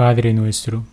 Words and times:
Padre 0.00 0.32
nuestro, 0.32 0.84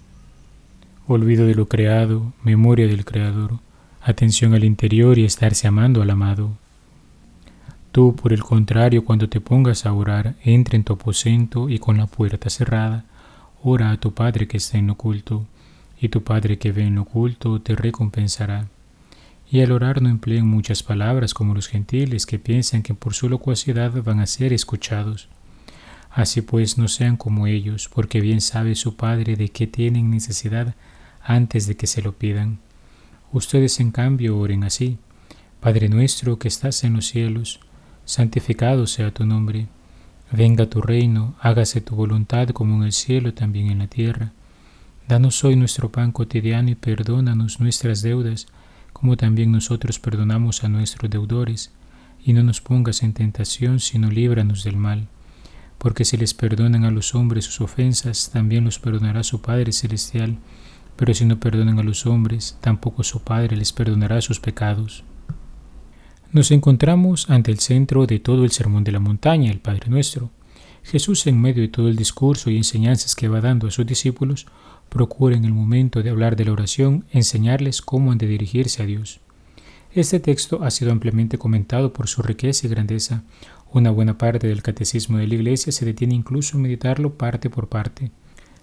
olvido 1.07 1.47
de 1.47 1.55
lo 1.55 1.69
creado, 1.69 2.33
memoria 2.43 2.87
del 2.87 3.05
Creador, 3.05 3.59
atención 4.01 4.53
al 4.53 4.65
interior 4.65 5.17
y 5.17 5.23
estarse 5.23 5.65
amando 5.65 6.01
al 6.01 6.09
amado. 6.09 6.57
Tú, 7.93 8.17
por 8.17 8.33
el 8.33 8.43
contrario, 8.43 9.05
cuando 9.05 9.29
te 9.29 9.39
pongas 9.39 9.85
a 9.85 9.93
orar, 9.93 10.35
entra 10.43 10.75
en 10.75 10.83
tu 10.83 10.91
aposento 10.91 11.69
y 11.69 11.79
con 11.79 11.95
la 11.95 12.07
puerta 12.07 12.49
cerrada, 12.49 13.05
ora 13.63 13.91
a 13.91 13.97
tu 13.97 14.13
Padre 14.13 14.45
que 14.45 14.57
está 14.57 14.77
en 14.77 14.89
oculto, 14.89 15.45
y 16.01 16.09
tu 16.09 16.23
Padre 16.23 16.57
que 16.59 16.73
ve 16.73 16.83
en 16.83 16.97
oculto 16.97 17.61
te 17.61 17.77
recompensará. 17.77 18.67
Y 19.49 19.61
al 19.61 19.71
orar 19.71 20.01
no 20.01 20.09
empleen 20.09 20.45
muchas 20.45 20.83
palabras 20.83 21.33
como 21.33 21.53
los 21.53 21.69
gentiles 21.69 22.25
que 22.25 22.39
piensan 22.39 22.83
que 22.83 22.93
por 22.93 23.13
su 23.13 23.29
locuacidad 23.29 24.03
van 24.03 24.19
a 24.19 24.27
ser 24.27 24.51
escuchados. 24.51 25.29
Así 26.17 26.41
pues 26.41 26.79
no 26.79 26.87
sean 26.87 27.15
como 27.15 27.45
ellos, 27.45 27.91
porque 27.93 28.21
bien 28.21 28.41
sabe 28.41 28.73
su 28.73 28.95
Padre 28.95 29.35
de 29.35 29.49
qué 29.49 29.67
tienen 29.67 30.09
necesidad 30.09 30.73
antes 31.21 31.67
de 31.67 31.77
que 31.77 31.85
se 31.85 32.01
lo 32.01 32.13
pidan. 32.13 32.57
Ustedes 33.31 33.79
en 33.79 33.91
cambio 33.91 34.35
oren 34.35 34.63
así. 34.63 34.97
Padre 35.59 35.89
nuestro 35.89 36.39
que 36.39 36.47
estás 36.47 36.83
en 36.83 36.93
los 36.93 37.05
cielos, 37.05 37.59
santificado 38.05 38.87
sea 38.87 39.13
tu 39.13 39.27
nombre. 39.27 39.67
Venga 40.31 40.67
tu 40.67 40.81
reino, 40.81 41.35
hágase 41.39 41.81
tu 41.81 41.95
voluntad 41.95 42.49
como 42.49 42.77
en 42.77 42.85
el 42.85 42.93
cielo, 42.93 43.35
también 43.35 43.69
en 43.69 43.77
la 43.77 43.87
tierra. 43.87 44.31
Danos 45.07 45.43
hoy 45.43 45.55
nuestro 45.55 45.91
pan 45.91 46.11
cotidiano 46.11 46.71
y 46.71 46.75
perdónanos 46.75 47.59
nuestras 47.59 48.01
deudas, 48.01 48.47
como 48.91 49.17
también 49.17 49.51
nosotros 49.51 49.99
perdonamos 49.99 50.63
a 50.63 50.67
nuestros 50.67 51.11
deudores, 51.11 51.71
y 52.25 52.33
no 52.33 52.41
nos 52.41 52.59
pongas 52.59 53.03
en 53.03 53.13
tentación, 53.13 53.79
sino 53.79 54.09
líbranos 54.09 54.63
del 54.63 54.77
mal. 54.77 55.09
Porque 55.77 56.05
si 56.05 56.17
les 56.17 56.33
perdonan 56.33 56.85
a 56.85 56.91
los 56.91 57.13
hombres 57.15 57.45
sus 57.45 57.61
ofensas, 57.61 58.31
también 58.31 58.65
los 58.65 58.79
perdonará 58.79 59.23
su 59.23 59.41
Padre 59.41 59.71
Celestial, 59.71 60.37
pero 60.95 61.13
si 61.13 61.25
no 61.25 61.39
perdonan 61.39 61.79
a 61.79 61.83
los 61.83 62.05
hombres, 62.05 62.57
tampoco 62.61 63.03
su 63.03 63.21
Padre 63.21 63.55
les 63.55 63.71
perdonará 63.71 64.21
sus 64.21 64.39
pecados. 64.39 65.03
Nos 66.31 66.51
encontramos 66.51 67.29
ante 67.29 67.51
el 67.51 67.59
centro 67.59 68.05
de 68.05 68.19
todo 68.19 68.43
el 68.43 68.51
sermón 68.51 68.83
de 68.83 68.91
la 68.91 68.99
montaña, 68.99 69.49
el 69.49 69.59
Padre 69.59 69.89
Nuestro. 69.89 70.29
Jesús, 70.83 71.25
en 71.27 71.39
medio 71.39 71.61
de 71.61 71.69
todo 71.69 71.87
el 71.87 71.95
discurso 71.95 72.49
y 72.49 72.57
enseñanzas 72.57 73.15
que 73.15 73.27
va 73.27 73.41
dando 73.41 73.67
a 73.67 73.71
sus 73.71 73.85
discípulos, 73.85 74.47
procura 74.89 75.35
en 75.35 75.45
el 75.45 75.53
momento 75.53 76.01
de 76.01 76.09
hablar 76.09 76.35
de 76.35 76.45
la 76.45 76.51
oración 76.51 77.05
enseñarles 77.11 77.81
cómo 77.81 78.11
han 78.11 78.17
de 78.17 78.27
dirigirse 78.27 78.83
a 78.83 78.85
Dios. 78.85 79.19
Este 79.93 80.19
texto 80.19 80.63
ha 80.63 80.71
sido 80.71 80.91
ampliamente 80.91 81.37
comentado 81.37 81.93
por 81.93 82.07
su 82.07 82.21
riqueza 82.21 82.67
y 82.67 82.69
grandeza. 82.69 83.23
Una 83.73 83.91
buena 83.91 84.17
parte 84.17 84.47
del 84.47 84.63
catecismo 84.63 85.17
de 85.17 85.27
la 85.27 85.35
Iglesia 85.35 85.71
se 85.73 85.85
detiene 85.85 86.15
incluso 86.15 86.57
a 86.57 86.61
meditarlo 86.61 87.17
parte 87.17 87.49
por 87.49 87.67
parte. 87.67 88.11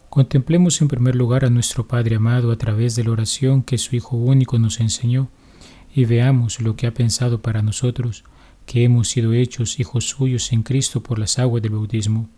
Contemplemos 0.08 0.80
en 0.80 0.88
primer 0.88 1.14
lugar 1.14 1.44
a 1.44 1.50
nuestro 1.50 1.86
Padre 1.86 2.16
amado 2.16 2.50
a 2.50 2.56
través 2.56 2.96
de 2.96 3.04
la 3.04 3.10
oración 3.10 3.62
que 3.62 3.76
su 3.76 3.96
Hijo 3.96 4.16
único 4.16 4.58
nos 4.58 4.80
enseñó 4.80 5.28
y 5.94 6.06
veamos 6.06 6.60
lo 6.60 6.74
que 6.74 6.86
ha 6.86 6.94
pensado 6.94 7.42
para 7.42 7.62
nosotros, 7.62 8.24
que 8.64 8.84
hemos 8.84 9.08
sido 9.08 9.34
hechos 9.34 9.78
hijos 9.78 10.08
suyos 10.08 10.52
en 10.52 10.62
Cristo 10.62 11.02
por 11.02 11.18
las 11.18 11.38
aguas 11.38 11.62
del 11.62 11.72
bautismo. 11.72 12.28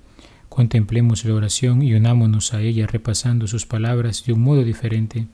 Contemplemos 0.48 1.25
la 1.25 1.34
oración 1.34 1.83
y 1.83 1.95
unámonos 1.95 2.53
a 2.53 2.61
ella 2.61 2.86
repasando 2.86 3.47
sus 3.47 3.64
palabras 3.64 4.25
de 4.27 4.33
un 4.33 4.41
modo 4.41 4.64
diferente, 4.64 5.27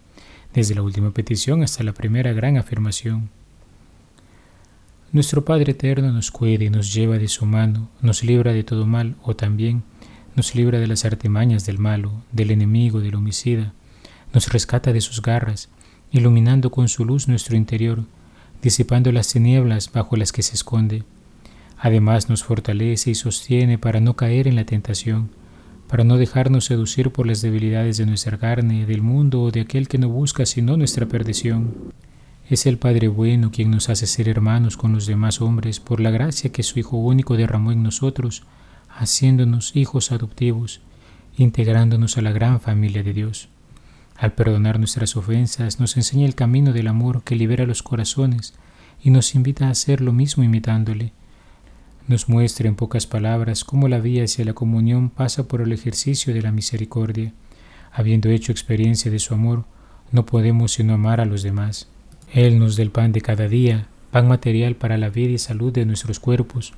desde 0.53 0.75
la 0.75 0.83
última 0.83 1.13
petición 1.13 1.63
hasta 1.63 1.83
la 1.83 1.95
primera 1.95 2.33
gran 2.33 2.59
afirmación. 2.59 3.31
Nuestro 5.13 5.45
Padre 5.45 5.73
Eterno 5.73 6.11
nos 6.11 6.31
cuida 6.31 6.65
y 6.65 6.71
nos 6.71 6.95
lleva 6.95 7.19
de 7.19 7.29
su 7.29 7.45
mano, 7.45 7.91
nos 8.01 8.25
libra 8.25 8.55
de 8.55 8.65
todo 8.65 8.87
mal 8.87 9.15
o 9.23 9.37
también 9.37 9.83
nos 10.35 10.55
libra 10.55 10.81
de 10.81 10.87
las 10.87 11.05
artimañas 11.05 11.67
del 11.67 11.79
malo, 11.79 12.23
del 12.33 12.51
enemigo, 12.51 13.01
del 13.01 13.17
homicida, 13.17 13.75
nos 14.33 14.51
rescata 14.51 14.91
de 14.91 15.03
sus 15.03 15.21
garras, 15.21 15.69
iluminando 16.13 16.71
con 16.71 16.89
su 16.89 17.05
luz 17.05 17.29
nuestro 17.29 17.59
interior, 17.59 18.05
disipando 18.63 19.13
las 19.13 19.29
tinieblas 19.29 19.93
bajo 19.93 20.17
las 20.17 20.33
que 20.33 20.43
se 20.43 20.55
esconde. 20.55 21.05
Además 21.77 22.31
nos 22.31 22.43
fortalece 22.43 23.11
y 23.11 23.15
sostiene 23.15 23.77
para 23.77 24.01
no 24.01 24.17
caer 24.17 24.49
en 24.49 24.57
la 24.57 24.65
tentación, 24.65 25.29
para 25.89 26.05
no 26.05 26.17
dejarnos 26.17 26.65
seducir 26.65 27.11
por 27.11 27.27
las 27.27 27.43
debilidades 27.43 27.99
de 27.99 28.07
nuestra 28.07 28.39
carne, 28.39 28.87
del 28.87 29.03
mundo 29.03 29.43
o 29.43 29.51
de 29.51 29.61
aquel 29.61 29.89
que 29.89 29.99
no 29.99 30.09
busca 30.09 30.47
sino 30.47 30.79
nuestra 30.79 31.05
perdición. 31.05 31.93
Es 32.49 32.67
el 32.67 32.77
Padre 32.77 33.09
bueno 33.09 33.51
quien 33.51 33.71
nos 33.71 33.89
hace 33.89 34.07
ser 34.07 34.29
hermanos 34.29 34.77
con 34.77 34.93
los 34.93 35.07
demás 35.07 35.41
hombres 35.41 35.81
por 35.81 36.01
la 36.01 36.11
gracia 36.11 36.51
que 36.51 36.63
su 36.63 36.79
Hijo 36.79 36.97
único 36.97 37.37
derramó 37.37 37.73
en 37.73 37.83
nosotros, 37.83 38.43
haciéndonos 38.89 39.77
hijos 39.77 40.13
adoptivos, 40.13 40.81
integrándonos 41.37 42.19
a 42.19 42.23
la 42.23 42.33
gran 42.33 42.61
familia 42.61 43.03
de 43.03 43.13
Dios. 43.13 43.49
Al 44.17 44.33
perdonar 44.33 44.79
nuestras 44.79 45.17
ofensas, 45.17 45.81
nos 45.81 45.97
enseña 45.97 46.27
el 46.27 46.35
camino 46.35 46.73
del 46.73 46.89
amor 46.89 47.23
que 47.23 47.37
libera 47.37 47.65
los 47.65 47.83
corazones 47.83 48.55
y 49.03 49.11
nos 49.11 49.35
invita 49.35 49.69
a 49.69 49.71
hacer 49.71 50.01
lo 50.01 50.13
mismo 50.13 50.45
imitándole. 50.45 51.13
Nos 52.09 52.29
muestra 52.29 52.69
en 52.69 52.75
pocas 52.75 53.07
palabras 53.07 53.65
cómo 53.65 53.89
la 53.89 54.01
vía 54.01 54.25
hacia 54.25 54.45
la 54.45 54.53
comunión 54.53 55.11
pasa 55.11 55.49
por 55.49 55.61
el 55.61 55.73
ejercicio 55.73 56.35
de 56.35 56.43
la 56.43 56.53
misericordia. 56.53 57.33
Habiendo 57.93 58.29
hecho 58.29 58.53
experiencia 58.53 59.11
de 59.11 59.21
su 59.21 59.33
amor, 59.33 59.65
no 60.11 60.27
podemos 60.27 60.73
sino 60.73 60.95
amar 60.95 61.21
a 61.21 61.25
los 61.25 61.43
demás. 61.43 61.89
Él 62.33 62.59
nos 62.59 62.77
da 62.77 62.83
el 62.83 62.91
pan 62.91 63.13
de 63.13 63.21
cada 63.21 63.47
día, 63.47 63.89
pan 64.11 64.27
material 64.27 64.75
para 64.75 64.97
la 64.97 65.11
vida 65.11 65.33
y 65.33 65.39
salud 65.39 65.71
de 65.71 65.85
nuestros 65.85 66.19
cuerpos, 66.19 66.73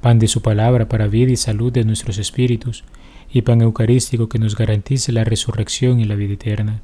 pan 0.00 0.18
de 0.18 0.26
su 0.26 0.40
palabra 0.40 0.88
para 0.88 1.06
vida 1.06 1.32
y 1.32 1.36
salud 1.36 1.70
de 1.70 1.84
nuestros 1.84 2.16
espíritus, 2.16 2.82
y 3.30 3.42
pan 3.42 3.60
eucarístico 3.60 4.28
que 4.28 4.38
nos 4.38 4.56
garantice 4.56 5.12
la 5.12 5.24
resurrección 5.24 6.00
y 6.00 6.04
la 6.04 6.14
vida 6.14 6.34
eterna. 6.34 6.80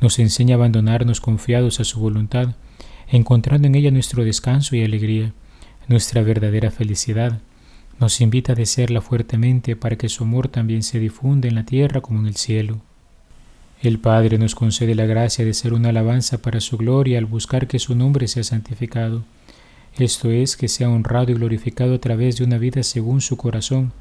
Nos 0.00 0.20
enseña 0.20 0.54
a 0.54 0.58
abandonarnos 0.58 1.20
confiados 1.20 1.80
a 1.80 1.84
su 1.84 1.98
voluntad, 1.98 2.54
encontrando 3.08 3.66
en 3.66 3.74
ella 3.74 3.90
nuestro 3.90 4.24
descanso 4.24 4.76
y 4.76 4.84
alegría, 4.84 5.32
nuestra 5.88 6.22
verdadera 6.22 6.70
felicidad. 6.70 7.40
Nos 7.98 8.20
invita 8.20 8.52
a 8.52 8.56
desearla 8.56 9.00
fuertemente 9.00 9.74
para 9.74 9.96
que 9.96 10.08
su 10.08 10.22
amor 10.22 10.48
también 10.48 10.84
se 10.84 11.00
difunda 11.00 11.48
en 11.48 11.56
la 11.56 11.64
tierra 11.64 12.00
como 12.00 12.20
en 12.20 12.26
el 12.26 12.36
cielo. 12.36 12.80
El 13.84 13.98
Padre 13.98 14.38
nos 14.38 14.54
concede 14.54 14.94
la 14.94 15.04
gracia 15.04 15.44
de 15.44 15.52
ser 15.52 15.74
una 15.74 15.90
alabanza 15.90 16.38
para 16.38 16.62
su 16.62 16.78
gloria 16.78 17.18
al 17.18 17.26
buscar 17.26 17.66
que 17.66 17.78
su 17.78 17.94
nombre 17.94 18.28
sea 18.28 18.42
santificado. 18.42 19.24
Esto 19.98 20.30
es, 20.30 20.56
que 20.56 20.68
sea 20.68 20.88
honrado 20.88 21.30
y 21.30 21.34
glorificado 21.34 21.96
a 21.96 21.98
través 21.98 22.38
de 22.38 22.44
una 22.44 22.56
vida 22.56 22.82
según 22.82 23.20
su 23.20 23.36
corazón, 23.36 23.92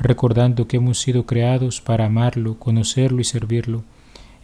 recordando 0.00 0.66
que 0.66 0.78
hemos 0.78 0.98
sido 0.98 1.26
creados 1.26 1.82
para 1.82 2.06
amarlo, 2.06 2.58
conocerlo 2.58 3.20
y 3.20 3.24
servirlo. 3.24 3.84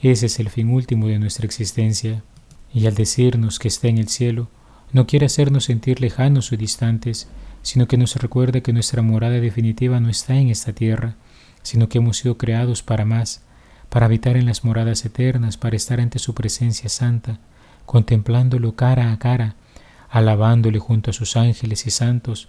Ese 0.02 0.26
es 0.26 0.38
el 0.38 0.50
fin 0.50 0.68
último 0.68 1.06
de 1.06 1.18
nuestra 1.18 1.46
existencia. 1.46 2.22
Y 2.74 2.86
al 2.86 2.94
decirnos 2.94 3.58
que 3.58 3.68
está 3.68 3.88
en 3.88 3.96
el 3.96 4.08
cielo, 4.08 4.50
no 4.92 5.06
quiere 5.06 5.24
hacernos 5.24 5.64
sentir 5.64 6.02
lejanos 6.02 6.52
o 6.52 6.58
distantes, 6.58 7.26
sino 7.62 7.88
que 7.88 7.96
nos 7.96 8.16
recuerda 8.16 8.60
que 8.60 8.74
nuestra 8.74 9.00
morada 9.00 9.40
definitiva 9.40 9.98
no 9.98 10.10
está 10.10 10.36
en 10.36 10.50
esta 10.50 10.74
tierra, 10.74 11.16
sino 11.62 11.88
que 11.88 11.96
hemos 11.96 12.18
sido 12.18 12.36
creados 12.36 12.82
para 12.82 13.06
más, 13.06 13.40
para 13.94 14.06
habitar 14.06 14.36
en 14.36 14.46
las 14.46 14.64
moradas 14.64 15.04
eternas, 15.04 15.56
para 15.56 15.76
estar 15.76 16.00
ante 16.00 16.18
su 16.18 16.34
presencia 16.34 16.88
santa, 16.88 17.38
contemplándolo 17.86 18.74
cara 18.74 19.12
a 19.12 19.20
cara, 19.20 19.54
alabándole 20.10 20.80
junto 20.80 21.10
a 21.10 21.12
sus 21.12 21.36
ángeles 21.36 21.86
y 21.86 21.92
santos, 21.92 22.48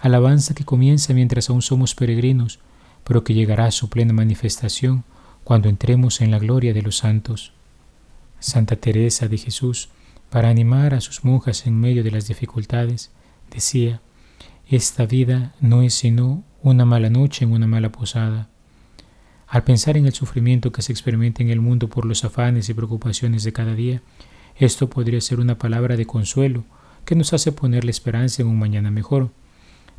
alabanza 0.00 0.52
que 0.52 0.66
comienza 0.66 1.14
mientras 1.14 1.48
aún 1.48 1.62
somos 1.62 1.94
peregrinos, 1.94 2.58
pero 3.04 3.24
que 3.24 3.32
llegará 3.32 3.64
a 3.64 3.70
su 3.70 3.88
plena 3.88 4.12
manifestación 4.12 5.04
cuando 5.44 5.70
entremos 5.70 6.20
en 6.20 6.30
la 6.30 6.38
gloria 6.38 6.74
de 6.74 6.82
los 6.82 6.98
santos. 6.98 7.54
Santa 8.38 8.76
Teresa 8.76 9.28
de 9.28 9.38
Jesús, 9.38 9.88
para 10.28 10.50
animar 10.50 10.92
a 10.92 11.00
sus 11.00 11.24
monjas 11.24 11.66
en 11.66 11.80
medio 11.80 12.04
de 12.04 12.10
las 12.10 12.28
dificultades, 12.28 13.10
decía, 13.50 14.02
esta 14.68 15.06
vida 15.06 15.54
no 15.58 15.80
es 15.80 15.94
sino 15.94 16.44
una 16.62 16.84
mala 16.84 17.08
noche 17.08 17.46
en 17.46 17.52
una 17.52 17.66
mala 17.66 17.90
posada. 17.90 18.50
Al 19.52 19.64
pensar 19.64 19.98
en 19.98 20.06
el 20.06 20.14
sufrimiento 20.14 20.72
que 20.72 20.80
se 20.80 20.92
experimenta 20.92 21.42
en 21.42 21.50
el 21.50 21.60
mundo 21.60 21.88
por 21.88 22.06
los 22.06 22.24
afanes 22.24 22.70
y 22.70 22.72
preocupaciones 22.72 23.44
de 23.44 23.52
cada 23.52 23.74
día, 23.74 24.00
esto 24.56 24.88
podría 24.88 25.20
ser 25.20 25.40
una 25.40 25.58
palabra 25.58 25.98
de 25.98 26.06
consuelo 26.06 26.64
que 27.04 27.16
nos 27.16 27.34
hace 27.34 27.52
poner 27.52 27.84
la 27.84 27.90
esperanza 27.90 28.40
en 28.40 28.48
un 28.48 28.58
mañana 28.58 28.90
mejor. 28.90 29.28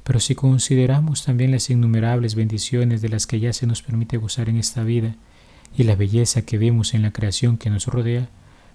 Pero 0.03 0.19
si 0.19 0.33
consideramos 0.33 1.23
también 1.23 1.51
las 1.51 1.69
innumerables 1.69 2.33
bendiciones 2.33 3.03
de 3.03 3.09
las 3.09 3.27
que 3.27 3.39
ya 3.39 3.53
se 3.53 3.67
nos 3.67 3.83
permite 3.83 4.17
gozar 4.17 4.49
en 4.49 4.57
esta 4.57 4.83
vida 4.83 5.17
y 5.77 5.83
la 5.83 5.95
belleza 5.95 6.41
que 6.41 6.57
vemos 6.57 6.95
en 6.95 7.03
la 7.03 7.13
creación 7.13 7.59
que 7.59 7.69
nos 7.69 7.85
rodea, 7.85 8.29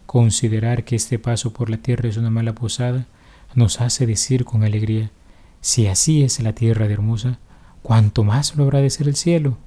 considerar 0.07 0.85
que 0.85 0.95
este 0.95 1.19
paso 1.19 1.53
por 1.53 1.71
la 1.71 1.79
tierra 1.79 2.09
es 2.09 2.19
una 2.19 2.31
mala 2.31 2.55
posada 2.55 3.09
nos 3.57 3.81
hace 3.81 4.07
decir 4.07 4.45
con 4.45 4.63
alegría, 4.63 5.11
si 5.61 5.89
así 5.89 6.23
es 6.23 6.39
la 6.39 6.53
tierra 6.53 6.87
de 6.87 6.95
hermosa, 6.95 7.41
¿cuánto 7.83 8.23
más 8.23 8.55
lo 8.55 8.63
habrá 8.63 8.81
de 8.81 8.91
ser 8.91 9.09
el 9.09 9.17
cielo? 9.17 9.59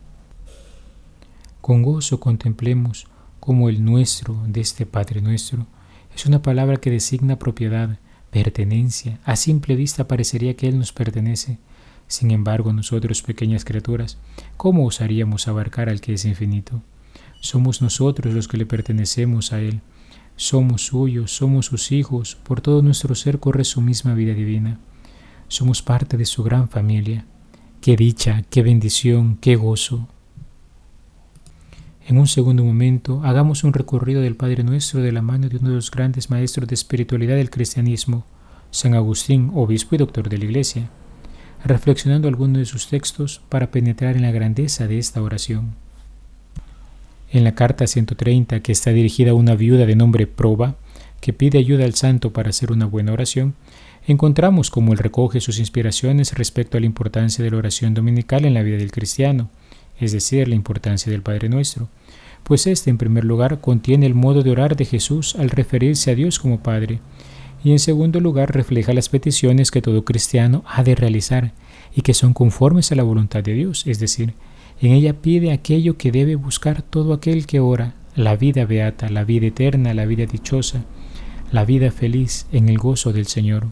Con 1.71 1.83
gozo 1.83 2.19
contemplemos 2.19 3.07
como 3.39 3.69
el 3.69 3.85
nuestro 3.85 4.37
de 4.45 4.59
este 4.59 4.85
Padre 4.85 5.21
nuestro 5.21 5.67
es 6.13 6.25
una 6.25 6.41
palabra 6.41 6.75
que 6.75 6.91
designa 6.91 7.39
propiedad, 7.39 7.97
pertenencia. 8.29 9.21
A 9.23 9.37
simple 9.37 9.77
vista 9.77 10.05
parecería 10.05 10.57
que 10.57 10.67
Él 10.67 10.77
nos 10.77 10.91
pertenece. 10.91 11.59
Sin 12.07 12.31
embargo, 12.31 12.73
nosotros, 12.73 13.21
pequeñas 13.21 13.63
criaturas, 13.63 14.17
¿cómo 14.57 14.85
osaríamos 14.85 15.47
abarcar 15.47 15.87
al 15.87 16.01
que 16.01 16.15
es 16.15 16.25
infinito? 16.25 16.81
somos 17.39 17.81
nosotros 17.81 18.33
los 18.33 18.49
que 18.49 18.57
le 18.57 18.65
pertenecemos 18.65 19.53
a 19.53 19.61
Él. 19.61 19.79
Somos 20.35 20.87
suyos, 20.87 21.31
somos 21.31 21.67
sus 21.67 21.93
hijos, 21.93 22.35
por 22.35 22.59
todo 22.59 22.81
nuestro 22.81 23.15
ser 23.15 23.39
corre 23.39 23.63
su 23.63 23.79
misma 23.79 24.13
vida 24.13 24.33
divina. 24.33 24.77
Somos 25.47 25.81
parte 25.81 26.17
de 26.17 26.25
su 26.25 26.43
gran 26.43 26.67
familia. 26.67 27.25
Qué 27.79 27.95
dicha, 27.95 28.43
qué 28.49 28.61
bendición, 28.61 29.37
qué 29.37 29.55
gozo. 29.55 30.09
En 32.07 32.17
un 32.17 32.27
segundo 32.27 32.63
momento, 32.63 33.21
hagamos 33.23 33.63
un 33.63 33.73
recorrido 33.73 34.21
del 34.21 34.35
Padre 34.35 34.63
Nuestro 34.63 35.01
de 35.01 35.11
la 35.11 35.21
mano 35.21 35.49
de 35.49 35.57
uno 35.57 35.69
de 35.69 35.75
los 35.75 35.91
grandes 35.91 36.29
maestros 36.29 36.67
de 36.67 36.73
espiritualidad 36.73 37.35
del 37.35 37.51
cristianismo, 37.51 38.25
San 38.71 38.95
Agustín, 38.95 39.51
obispo 39.53 39.95
y 39.95 39.99
doctor 39.99 40.27
de 40.27 40.39
la 40.39 40.45
Iglesia, 40.45 40.89
reflexionando 41.63 42.27
algunos 42.27 42.57
de 42.57 42.65
sus 42.65 42.87
textos 42.87 43.41
para 43.49 43.69
penetrar 43.69 44.15
en 44.15 44.23
la 44.23 44.31
grandeza 44.31 44.87
de 44.87 44.97
esta 44.97 45.21
oración. 45.21 45.75
En 47.29 47.43
la 47.43 47.53
carta 47.53 47.85
130, 47.85 48.61
que 48.61 48.71
está 48.71 48.91
dirigida 48.91 49.31
a 49.31 49.35
una 49.35 49.55
viuda 49.55 49.85
de 49.85 49.95
nombre 49.95 50.25
Proba, 50.25 50.75
que 51.21 51.33
pide 51.33 51.59
ayuda 51.59 51.85
al 51.85 51.93
santo 51.93 52.33
para 52.33 52.49
hacer 52.49 52.71
una 52.71 52.87
buena 52.87 53.13
oración, 53.13 53.53
encontramos 54.07 54.71
cómo 54.71 54.91
él 54.91 54.97
recoge 54.97 55.39
sus 55.39 55.59
inspiraciones 55.59 56.33
respecto 56.33 56.77
a 56.77 56.79
la 56.79 56.87
importancia 56.87 57.43
de 57.43 57.51
la 57.51 57.57
oración 57.57 57.93
dominical 57.93 58.45
en 58.45 58.55
la 58.55 58.63
vida 58.63 58.77
del 58.77 58.91
cristiano, 58.91 59.49
es 60.01 60.11
decir, 60.11 60.47
la 60.47 60.55
importancia 60.55 61.11
del 61.11 61.21
Padre 61.21 61.47
Nuestro, 61.47 61.87
pues 62.43 62.67
este 62.67 62.89
en 62.89 62.97
primer 62.97 63.23
lugar 63.23 63.61
contiene 63.61 64.05
el 64.05 64.15
modo 64.15 64.41
de 64.41 64.51
orar 64.51 64.75
de 64.75 64.85
Jesús 64.85 65.35
al 65.35 65.49
referirse 65.49 66.11
a 66.11 66.15
Dios 66.15 66.39
como 66.39 66.61
Padre, 66.61 66.99
y 67.63 67.71
en 67.71 67.79
segundo 67.79 68.19
lugar 68.19 68.53
refleja 68.53 68.93
las 68.93 69.09
peticiones 69.09 69.69
que 69.71 69.81
todo 69.81 70.03
cristiano 70.03 70.63
ha 70.67 70.83
de 70.83 70.95
realizar 70.95 71.53
y 71.95 72.01
que 72.01 72.13
son 72.13 72.33
conformes 72.33 72.91
a 72.91 72.95
la 72.95 73.03
voluntad 73.03 73.43
de 73.43 73.53
Dios, 73.53 73.85
es 73.85 73.99
decir, 73.99 74.33
en 74.81 74.93
ella 74.93 75.21
pide 75.21 75.51
aquello 75.51 75.97
que 75.97 76.11
debe 76.11 76.35
buscar 76.35 76.81
todo 76.81 77.13
aquel 77.13 77.45
que 77.45 77.59
ora, 77.59 77.93
la 78.15 78.35
vida 78.35 78.65
beata, 78.65 79.09
la 79.09 79.23
vida 79.23 79.47
eterna, 79.47 79.93
la 79.93 80.05
vida 80.05 80.25
dichosa, 80.25 80.83
la 81.51 81.65
vida 81.65 81.91
feliz 81.91 82.47
en 82.51 82.67
el 82.67 82.77
gozo 82.77 83.13
del 83.13 83.27
Señor. 83.27 83.67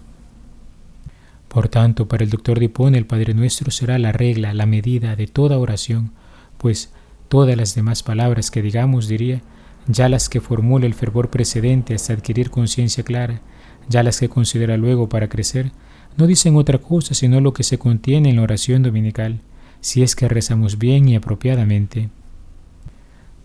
Por 1.50 1.68
tanto, 1.68 2.08
para 2.08 2.24
el 2.24 2.30
doctor 2.30 2.60
Dipone 2.60 2.98
el 2.98 3.08
Padre 3.08 3.34
Nuestro 3.34 3.72
será 3.72 3.98
la 3.98 4.12
regla, 4.12 4.54
la 4.54 4.68
medida 4.68 5.16
de 5.16 5.26
toda 5.26 5.58
oración, 5.58 6.12
pues 6.60 6.94
todas 7.28 7.58
las 7.58 7.74
demás 7.74 8.04
palabras 8.04 8.52
que 8.52 8.62
digamos, 8.62 9.08
diría, 9.08 9.42
ya 9.88 10.10
las 10.10 10.30
que 10.30 10.42
formule 10.42 10.86
el 10.86 10.94
fervor 10.94 11.32
precedente 11.32 11.96
hasta 11.96 12.14
adquirir 12.14 12.52
conciencia 12.52 13.04
clara, 13.04 13.42
ya 13.88 14.04
las 14.04 14.20
que 14.20 14.30
considera 14.30 14.78
luego 14.78 15.10
para 15.10 15.28
crecer, 15.28 15.72
no 16.18 16.28
dicen 16.28 16.56
otra 16.56 16.78
cosa 16.78 17.16
sino 17.16 17.42
lo 17.42 17.54
que 17.54 17.64
se 17.64 17.80
contiene 17.80 18.30
en 18.30 18.36
la 18.36 18.44
oración 18.44 18.84
dominical, 18.84 19.42
si 19.82 20.04
es 20.04 20.16
que 20.16 20.28
rezamos 20.28 20.78
bien 20.78 21.10
y 21.10 21.16
apropiadamente. 21.16 22.10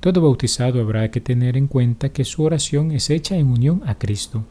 Todo 0.04 0.20
bautizado 0.20 0.82
habrá 0.82 1.10
que 1.10 1.22
tener 1.22 1.56
en 1.56 1.66
cuenta 1.66 2.10
que 2.10 2.26
su 2.26 2.42
oración 2.42 2.90
es 2.90 3.08
hecha 3.08 3.38
en 3.38 3.46
unión 3.46 3.80
a 3.86 3.94
Cristo. 3.94 4.44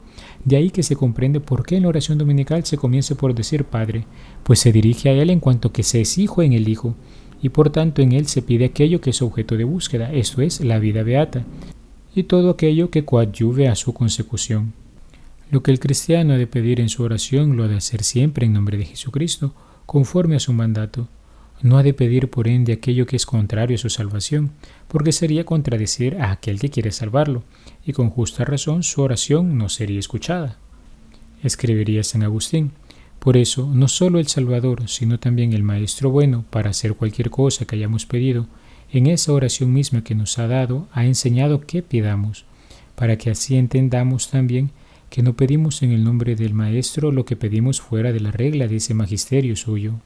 De 0.44 0.56
ahí 0.56 0.72
que 0.72 0.82
se 0.82 0.96
comprende 0.96 1.42
por 1.42 1.64
qué 1.64 1.76
en 1.76 1.84
la 1.84 1.90
oración 1.90 2.18
dominical 2.18 2.66
se 2.66 2.76
comienza 2.76 3.14
por 3.14 3.36
decir 3.36 3.64
Padre, 3.64 4.08
pues 4.42 4.58
se 4.58 4.72
dirige 4.72 5.10
a 5.10 5.12
Él 5.12 5.30
en 5.30 5.40
cuanto 5.40 5.72
que 5.72 5.84
se 5.84 6.02
es 6.02 6.18
hijo 6.18 6.42
en 6.42 6.54
el 6.54 6.68
Hijo, 6.68 6.96
y 7.40 7.50
por 7.50 7.70
tanto 7.70 8.02
en 8.02 8.14
Él 8.14 8.26
se 8.26 8.42
pide 8.42 8.66
aquello 8.66 9.00
que 9.00 9.12
es 9.12 9.22
objeto 9.22 9.56
de 9.56 9.64
búsqueda, 9.64 10.12
esto 10.12 10.42
es, 10.42 10.60
la 10.60 10.80
vida 10.80 11.04
beata, 11.04 11.46
y 12.16 12.24
todo 12.24 12.50
aquello 12.50 12.90
que 12.90 13.06
coadyuve 13.06 13.68
a 13.68 13.76
su 13.76 13.94
consecución. 13.94 14.74
Lo 15.52 15.62
que 15.62 15.70
el 15.70 15.80
cristiano 15.80 16.34
ha 16.34 16.38
de 16.38 16.48
pedir 16.48 16.80
en 16.80 16.90
su 16.90 17.04
oración 17.04 17.58
lo 17.58 17.66
ha 17.66 17.68
de 17.68 17.78
hacer 17.78 18.04
siempre 18.04 18.48
en 18.48 18.54
nombre 18.54 18.80
de 18.80 18.86
Jesucristo, 18.86 19.54
conforme 19.86 20.36
a 20.36 20.40
su 20.40 20.52
mandato. 20.52 21.10
No 21.64 21.78
ha 21.78 21.84
de 21.84 21.94
pedir 21.94 22.30
por 22.30 22.50
ende 22.50 22.74
aquello 22.74 23.06
que 23.06 23.16
es 23.16 23.26
contrario 23.26 23.76
a 23.76 23.80
su 23.80 23.90
salvación, 23.90 24.52
porque 24.90 25.14
sería 25.14 25.46
contradecir 25.46 26.18
a 26.20 26.32
aquel 26.32 26.60
que 26.60 26.70
quiere 26.70 26.92
salvarlo, 26.92 27.44
y 27.86 27.94
con 27.94 28.10
justa 28.10 28.44
razón 28.44 28.84
su 28.84 29.02
oración 29.02 29.58
no 29.58 29.70
sería 29.70 29.98
escuchada. 29.98 30.58
Escribiría 31.42 32.04
San 32.04 32.22
Agustín. 32.22 32.72
Por 33.20 33.38
eso, 33.38 33.72
no 33.74 33.88
solo 33.88 34.20
el 34.20 34.28
Salvador, 34.28 34.90
sino 34.90 35.20
también 35.20 35.54
el 35.54 35.64
Maestro 35.64 36.10
bueno, 36.10 36.44
para 36.50 36.72
hacer 36.72 36.96
cualquier 36.96 37.30
cosa 37.30 37.64
que 37.64 37.78
hayamos 37.78 38.06
pedido, 38.06 38.48
en 38.92 39.08
esa 39.08 39.32
oración 39.32 39.72
misma 39.72 40.04
que 40.04 40.16
nos 40.16 40.38
ha 40.40 40.48
dado, 40.48 40.90
ha 40.92 41.06
enseñado 41.06 41.62
que 41.62 41.82
pidamos, 41.82 42.44
para 42.96 43.18
que 43.18 43.30
así 43.30 43.56
entendamos 43.56 44.30
también 44.30 44.72
que 45.10 45.24
no 45.24 45.38
pedimos 45.38 45.82
en 45.82 45.94
el 45.94 46.04
nombre 46.04 46.36
del 46.36 46.54
Maestro 46.54 47.14
lo 47.14 47.24
que 47.24 47.38
pedimos 47.38 47.80
fuera 47.80 48.12
de 48.12 48.20
la 48.20 48.32
regla 48.32 48.68
de 48.68 48.76
ese 48.76 48.94
magisterio 48.94 49.56
suyo. 49.56 50.02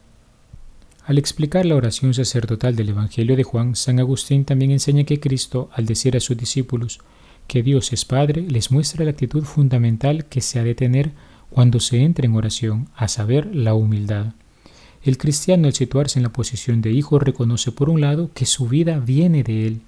Al 1.07 1.17
explicar 1.17 1.65
la 1.65 1.77
oración 1.77 2.13
sacerdotal 2.13 2.75
del 2.75 2.89
Evangelio 2.89 3.37
de 3.37 3.43
Juan, 3.43 3.77
San 3.77 4.01
Agustín 4.01 4.43
también 4.43 4.71
enseña 4.71 5.05
que 5.05 5.21
Cristo, 5.21 5.69
al 5.71 5.85
decir 5.85 6.17
a 6.17 6.19
sus 6.19 6.35
discípulos 6.35 6.99
que 7.47 7.63
Dios 7.63 7.93
es 7.93 8.03
Padre, 8.03 8.41
les 8.41 8.71
muestra 8.71 9.05
la 9.05 9.11
actitud 9.11 9.45
fundamental 9.45 10.25
que 10.25 10.41
se 10.41 10.59
ha 10.59 10.65
de 10.65 10.75
tener 10.75 11.13
cuando 11.49 11.79
se 11.79 12.01
entra 12.01 12.25
en 12.25 12.35
oración, 12.35 12.89
a 12.93 13.07
saber, 13.07 13.55
la 13.55 13.73
humildad. 13.73 14.33
El 15.01 15.17
cristiano 15.17 15.67
al 15.67 15.73
situarse 15.73 16.19
en 16.19 16.23
la 16.23 16.33
posición 16.33 16.81
de 16.81 16.91
hijo 16.91 17.19
reconoce 17.19 17.71
por 17.71 17.89
un 17.89 18.01
lado 18.01 18.29
que 18.33 18.45
su 18.45 18.67
vida 18.67 18.99
viene 18.99 19.43
de 19.43 19.65
Él, 19.65 19.81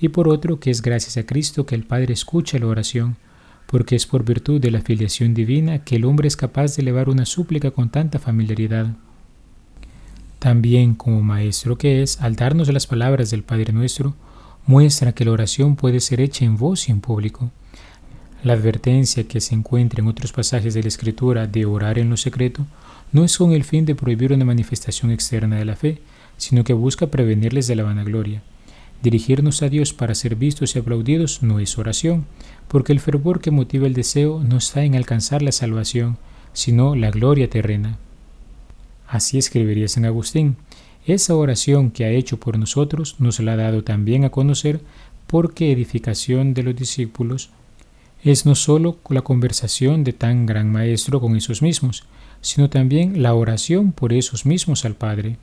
y 0.00 0.10
por 0.10 0.28
otro 0.28 0.60
que 0.60 0.70
es 0.70 0.82
gracias 0.82 1.16
a 1.16 1.26
Cristo 1.26 1.66
que 1.66 1.74
el 1.74 1.82
Padre 1.82 2.12
escucha 2.12 2.60
la 2.60 2.68
oración, 2.68 3.16
porque 3.66 3.96
es 3.96 4.06
por 4.06 4.24
virtud 4.24 4.60
de 4.60 4.70
la 4.70 4.82
filiación 4.82 5.34
divina 5.34 5.82
que 5.82 5.96
el 5.96 6.04
hombre 6.04 6.28
es 6.28 6.36
capaz 6.36 6.76
de 6.76 6.82
elevar 6.82 7.08
una 7.08 7.26
súplica 7.26 7.72
con 7.72 7.90
tanta 7.90 8.20
familiaridad. 8.20 8.94
También 10.40 10.94
como 10.94 11.22
maestro 11.22 11.76
que 11.76 12.02
es, 12.02 12.20
al 12.22 12.34
darnos 12.34 12.72
las 12.72 12.86
palabras 12.86 13.30
del 13.30 13.42
Padre 13.42 13.74
nuestro, 13.74 14.14
muestra 14.66 15.12
que 15.12 15.26
la 15.26 15.32
oración 15.32 15.76
puede 15.76 16.00
ser 16.00 16.22
hecha 16.22 16.46
en 16.46 16.56
voz 16.56 16.88
y 16.88 16.92
en 16.92 17.02
público. 17.02 17.50
La 18.42 18.54
advertencia 18.54 19.28
que 19.28 19.42
se 19.42 19.54
encuentra 19.54 20.00
en 20.00 20.08
otros 20.08 20.32
pasajes 20.32 20.72
de 20.72 20.80
la 20.80 20.88
Escritura 20.88 21.46
de 21.46 21.66
orar 21.66 21.98
en 21.98 22.08
lo 22.08 22.16
secreto 22.16 22.66
no 23.12 23.22
es 23.22 23.36
con 23.36 23.52
el 23.52 23.64
fin 23.64 23.84
de 23.84 23.94
prohibir 23.94 24.32
una 24.32 24.46
manifestación 24.46 25.10
externa 25.10 25.56
de 25.56 25.66
la 25.66 25.76
fe, 25.76 26.00
sino 26.38 26.64
que 26.64 26.72
busca 26.72 27.08
prevenirles 27.08 27.66
de 27.66 27.76
la 27.76 27.82
vanagloria. 27.82 28.42
Dirigirnos 29.02 29.62
a 29.62 29.68
Dios 29.68 29.92
para 29.92 30.14
ser 30.14 30.36
vistos 30.36 30.74
y 30.74 30.78
aplaudidos 30.78 31.42
no 31.42 31.60
es 31.60 31.76
oración, 31.76 32.24
porque 32.66 32.92
el 32.94 33.00
fervor 33.00 33.42
que 33.42 33.50
motiva 33.50 33.86
el 33.86 33.92
deseo 33.92 34.42
no 34.42 34.56
está 34.56 34.84
en 34.84 34.94
alcanzar 34.94 35.42
la 35.42 35.52
salvación, 35.52 36.16
sino 36.54 36.96
la 36.96 37.10
gloria 37.10 37.50
terrena. 37.50 37.98
Así 39.10 39.38
escribiría 39.38 39.88
San 39.88 40.04
Agustín. 40.04 40.56
Esa 41.04 41.34
oración 41.34 41.90
que 41.90 42.04
ha 42.04 42.10
hecho 42.10 42.38
por 42.38 42.56
nosotros 42.56 43.16
nos 43.18 43.40
la 43.40 43.54
ha 43.54 43.56
dado 43.56 43.82
también 43.82 44.24
a 44.24 44.30
conocer 44.30 44.80
porque 45.26 45.72
edificación 45.72 46.54
de 46.54 46.62
los 46.62 46.76
discípulos 46.76 47.50
es 48.22 48.46
no 48.46 48.54
sólo 48.54 48.98
la 49.08 49.22
conversación 49.22 50.04
de 50.04 50.12
tan 50.12 50.46
gran 50.46 50.70
maestro 50.70 51.20
con 51.20 51.34
esos 51.34 51.60
mismos, 51.60 52.04
sino 52.40 52.70
también 52.70 53.20
la 53.20 53.34
oración 53.34 53.90
por 53.90 54.12
esos 54.12 54.46
mismos 54.46 54.84
al 54.84 54.94
Padre. 54.94 55.38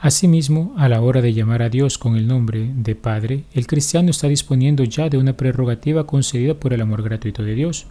Asimismo, 0.00 0.74
a 0.76 0.88
la 0.88 1.00
hora 1.00 1.22
de 1.22 1.34
llamar 1.34 1.62
a 1.62 1.70
Dios 1.70 1.98
con 1.98 2.14
el 2.14 2.28
nombre 2.28 2.70
de 2.72 2.94
Padre, 2.94 3.44
el 3.52 3.66
cristiano 3.66 4.10
está 4.10 4.28
disponiendo 4.28 4.84
ya 4.84 5.08
de 5.08 5.18
una 5.18 5.36
prerrogativa 5.36 6.06
concedida 6.06 6.54
por 6.54 6.72
el 6.72 6.82
amor 6.82 7.02
gratuito 7.02 7.42
de 7.42 7.54
Dios. 7.54 7.86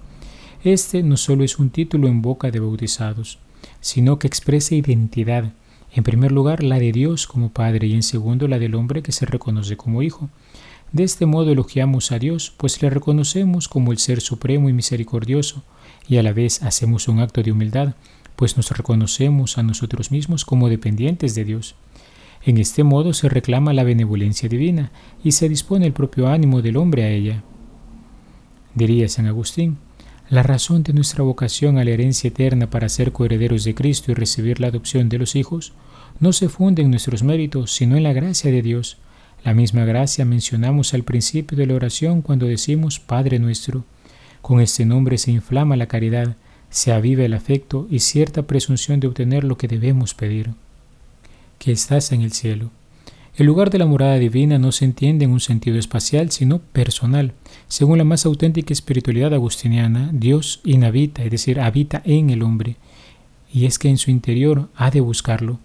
Este 0.63 1.03
no 1.03 1.17
solo 1.17 1.43
es 1.43 1.59
un 1.59 1.71
título 1.71 2.07
en 2.07 2.21
boca 2.21 2.49
de 2.49 2.61
bautizados, 2.61 3.37
sino 3.81 4.17
que 4.17 4.27
expresa 4.27 4.75
identidad, 4.75 5.51
en 5.93 6.03
primer 6.05 6.31
lugar 6.31 6.63
la 6.63 6.79
de 6.79 6.93
Dios 6.93 7.27
como 7.27 7.51
Padre 7.51 7.87
y 7.87 7.93
en 7.93 8.01
segundo 8.01 8.47
la 8.47 8.59
del 8.59 8.75
hombre 8.75 9.03
que 9.03 9.11
se 9.11 9.25
reconoce 9.25 9.75
como 9.75 10.01
Hijo. 10.01 10.29
De 10.93 11.03
este 11.03 11.25
modo 11.25 11.51
elogiamos 11.51 12.13
a 12.13 12.19
Dios, 12.19 12.53
pues 12.55 12.81
le 12.81 12.89
reconocemos 12.89 13.67
como 13.67 13.91
el 13.91 13.97
Ser 13.97 14.21
Supremo 14.21 14.69
y 14.69 14.73
Misericordioso, 14.73 15.63
y 16.07 16.15
a 16.15 16.23
la 16.23 16.31
vez 16.31 16.63
hacemos 16.63 17.09
un 17.09 17.19
acto 17.19 17.43
de 17.43 17.51
humildad, 17.51 17.95
pues 18.37 18.55
nos 18.55 18.71
reconocemos 18.71 19.57
a 19.57 19.63
nosotros 19.63 20.11
mismos 20.11 20.45
como 20.45 20.69
dependientes 20.69 21.35
de 21.35 21.43
Dios. 21.43 21.75
En 22.45 22.57
este 22.57 22.85
modo 22.85 23.11
se 23.11 23.27
reclama 23.27 23.73
la 23.73 23.83
benevolencia 23.83 24.47
divina 24.47 24.93
y 25.25 25.33
se 25.33 25.49
dispone 25.49 25.87
el 25.87 25.93
propio 25.93 26.29
ánimo 26.29 26.61
del 26.61 26.77
hombre 26.77 27.03
a 27.03 27.09
ella. 27.09 27.43
Diría 28.75 29.09
San 29.09 29.27
Agustín, 29.27 29.77
la 30.29 30.43
razón 30.43 30.83
de 30.83 30.93
nuestra 30.93 31.23
vocación 31.23 31.77
a 31.77 31.83
la 31.83 31.91
herencia 31.91 32.29
eterna 32.29 32.69
para 32.69 32.89
ser 32.89 33.11
coherederos 33.11 33.63
de 33.63 33.75
Cristo 33.75 34.11
y 34.11 34.15
recibir 34.15 34.59
la 34.59 34.67
adopción 34.67 35.09
de 35.09 35.17
los 35.17 35.35
hijos 35.35 35.73
no 36.19 36.33
se 36.33 36.49
funde 36.49 36.81
en 36.81 36.91
nuestros 36.91 37.23
méritos, 37.23 37.71
sino 37.71 37.97
en 37.97 38.03
la 38.03 38.13
gracia 38.13 38.51
de 38.51 38.61
Dios. 38.61 38.97
La 39.43 39.53
misma 39.53 39.83
gracia 39.83 40.25
mencionamos 40.25 40.93
al 40.93 41.03
principio 41.03 41.57
de 41.57 41.67
la 41.67 41.75
oración 41.75 42.21
cuando 42.21 42.45
decimos 42.45 42.99
Padre 42.99 43.39
nuestro. 43.39 43.83
Con 44.41 44.61
este 44.61 44.85
nombre 44.85 45.17
se 45.17 45.31
inflama 45.31 45.75
la 45.75 45.87
caridad, 45.87 46.37
se 46.69 46.93
aviva 46.93 47.23
el 47.23 47.33
afecto 47.33 47.87
y 47.89 47.99
cierta 47.99 48.43
presunción 48.43 48.99
de 48.99 49.07
obtener 49.07 49.43
lo 49.43 49.57
que 49.57 49.67
debemos 49.67 50.13
pedir 50.13 50.51
que 51.63 51.71
estás 51.71 52.11
en 52.11 52.21
el 52.21 52.33
cielo. 52.33 52.71
El 53.35 53.47
lugar 53.47 53.71
de 53.71 53.79
la 53.79 53.87
morada 53.87 54.19
divina 54.19 54.59
no 54.59 54.71
se 54.71 54.85
entiende 54.85 55.25
en 55.25 55.31
un 55.31 55.39
sentido 55.39 55.79
espacial, 55.79 56.29
sino 56.29 56.59
personal. 56.59 57.33
Según 57.67 57.97
la 57.97 58.03
más 58.03 58.27
auténtica 58.27 58.71
espiritualidad 58.73 59.33
agustiniana, 59.33 60.11
Dios 60.13 60.61
inhabita, 60.63 61.23
es 61.23 61.31
decir, 61.31 61.59
habita 61.59 62.03
en 62.05 62.29
el 62.29 62.43
hombre, 62.43 62.75
y 63.51 63.65
es 63.65 63.79
que 63.79 63.89
en 63.89 63.97
su 63.97 64.11
interior 64.11 64.69
ha 64.75 64.91
de 64.91 65.01
buscarlo. 65.01 65.59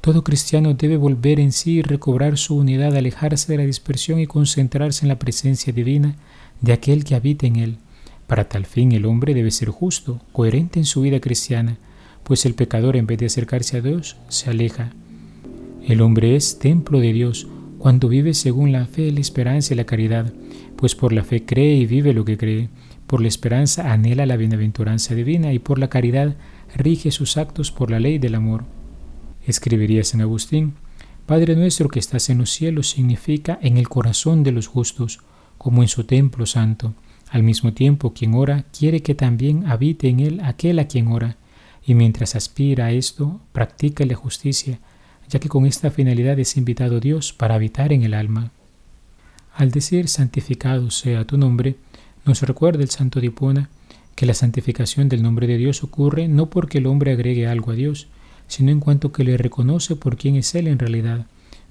Todo 0.00 0.24
cristiano 0.24 0.74
debe 0.74 0.96
volver 0.96 1.38
en 1.38 1.52
sí 1.52 1.74
y 1.74 1.82
recobrar 1.82 2.38
su 2.38 2.56
unidad, 2.56 2.96
alejarse 2.96 3.52
de 3.52 3.58
la 3.58 3.66
dispersión 3.66 4.18
y 4.18 4.26
concentrarse 4.26 5.04
en 5.04 5.08
la 5.08 5.18
presencia 5.20 5.72
divina 5.72 6.16
de 6.60 6.72
aquel 6.72 7.04
que 7.04 7.14
habita 7.14 7.46
en 7.46 7.54
él. 7.54 7.76
Para 8.26 8.48
tal 8.48 8.66
fin 8.66 8.90
el 8.90 9.06
hombre 9.06 9.32
debe 9.32 9.52
ser 9.52 9.68
justo, 9.68 10.20
coherente 10.32 10.80
en 10.80 10.84
su 10.84 11.02
vida 11.02 11.20
cristiana, 11.20 11.78
pues 12.24 12.44
el 12.46 12.54
pecador 12.54 12.96
en 12.96 13.06
vez 13.06 13.18
de 13.18 13.26
acercarse 13.26 13.76
a 13.76 13.80
Dios 13.80 14.16
se 14.28 14.50
aleja. 14.50 14.90
El 15.86 16.00
hombre 16.00 16.34
es 16.34 16.58
templo 16.58 16.98
de 16.98 17.12
Dios 17.12 17.46
cuando 17.78 18.08
vive 18.08 18.34
según 18.34 18.72
la 18.72 18.86
fe, 18.86 19.12
la 19.12 19.20
esperanza 19.20 19.72
y 19.72 19.76
la 19.76 19.86
caridad, 19.86 20.32
pues 20.74 20.96
por 20.96 21.12
la 21.12 21.22
fe 21.22 21.44
cree 21.44 21.76
y 21.76 21.86
vive 21.86 22.12
lo 22.12 22.24
que 22.24 22.36
cree, 22.36 22.70
por 23.06 23.20
la 23.20 23.28
esperanza 23.28 23.92
anhela 23.92 24.26
la 24.26 24.36
bienaventuranza 24.36 25.14
divina 25.14 25.52
y 25.52 25.60
por 25.60 25.78
la 25.78 25.88
caridad 25.88 26.34
rige 26.74 27.12
sus 27.12 27.36
actos 27.36 27.70
por 27.70 27.92
la 27.92 28.00
ley 28.00 28.18
del 28.18 28.34
amor. 28.34 28.64
Escribiría 29.46 30.02
San 30.02 30.22
Agustín, 30.22 30.74
Padre 31.24 31.54
nuestro 31.54 31.88
que 31.88 32.00
estás 32.00 32.30
en 32.30 32.38
los 32.38 32.50
cielos 32.50 32.90
significa 32.90 33.56
en 33.62 33.76
el 33.76 33.88
corazón 33.88 34.42
de 34.42 34.50
los 34.50 34.66
justos, 34.66 35.20
como 35.56 35.82
en 35.82 35.88
su 35.88 36.02
templo 36.02 36.46
santo. 36.46 36.94
Al 37.30 37.44
mismo 37.44 37.74
tiempo, 37.74 38.12
quien 38.12 38.34
ora 38.34 38.64
quiere 38.76 39.02
que 39.02 39.14
también 39.14 39.68
habite 39.68 40.08
en 40.08 40.18
él 40.18 40.40
aquel 40.42 40.80
a 40.80 40.88
quien 40.88 41.06
ora, 41.06 41.36
y 41.84 41.94
mientras 41.94 42.34
aspira 42.34 42.86
a 42.86 42.90
esto, 42.90 43.40
practica 43.52 44.04
la 44.04 44.16
justicia, 44.16 44.80
ya 45.28 45.38
que 45.38 45.48
con 45.48 45.66
esta 45.66 45.90
finalidad 45.90 46.38
es 46.38 46.56
invitado 46.56 47.00
Dios 47.00 47.32
para 47.32 47.54
habitar 47.54 47.92
en 47.92 48.02
el 48.02 48.14
alma. 48.14 48.52
Al 49.54 49.70
decir 49.70 50.08
santificado 50.08 50.90
sea 50.90 51.24
tu 51.24 51.38
nombre, 51.38 51.76
nos 52.24 52.42
recuerda 52.42 52.82
el 52.82 52.90
santo 52.90 53.20
Dipona 53.20 53.70
que 54.14 54.26
la 54.26 54.34
santificación 54.34 55.08
del 55.08 55.22
nombre 55.22 55.46
de 55.46 55.58
Dios 55.58 55.84
ocurre 55.84 56.28
no 56.28 56.50
porque 56.50 56.78
el 56.78 56.86
hombre 56.86 57.12
agregue 57.12 57.46
algo 57.46 57.70
a 57.70 57.74
Dios, 57.74 58.08
sino 58.48 58.70
en 58.70 58.80
cuanto 58.80 59.12
que 59.12 59.24
le 59.24 59.36
reconoce 59.36 59.96
por 59.96 60.16
quién 60.16 60.36
es 60.36 60.54
Él 60.54 60.68
en 60.68 60.78
realidad, 60.78 61.26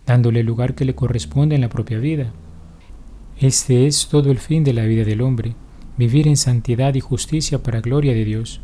dándole 0.05 0.41
el 0.41 0.45
lugar 0.45 0.75
que 0.75 0.85
le 0.85 0.95
corresponde 0.95 1.55
en 1.55 1.62
la 1.62 1.69
propia 1.69 1.97
vida. 1.97 2.31
Este 3.39 3.88
es 3.88 4.07
todo 4.07 4.31
el 4.31 4.39
fin 4.39 4.63
de 4.63 4.74
la 4.74 4.85
vida 4.85 5.03
del 5.03 5.21
hombre, 5.21 5.55
vivir 5.97 6.27
en 6.27 6.38
santidad 6.38 6.93
y 6.93 7.01
justicia 7.01 7.62
para 7.63 7.81
gloria 7.81 8.13
de 8.13 8.25
Dios. 8.25 8.62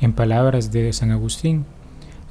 En 0.00 0.12
palabras 0.12 0.72
de 0.72 0.92
San 0.92 1.10
Agustín, 1.10 1.64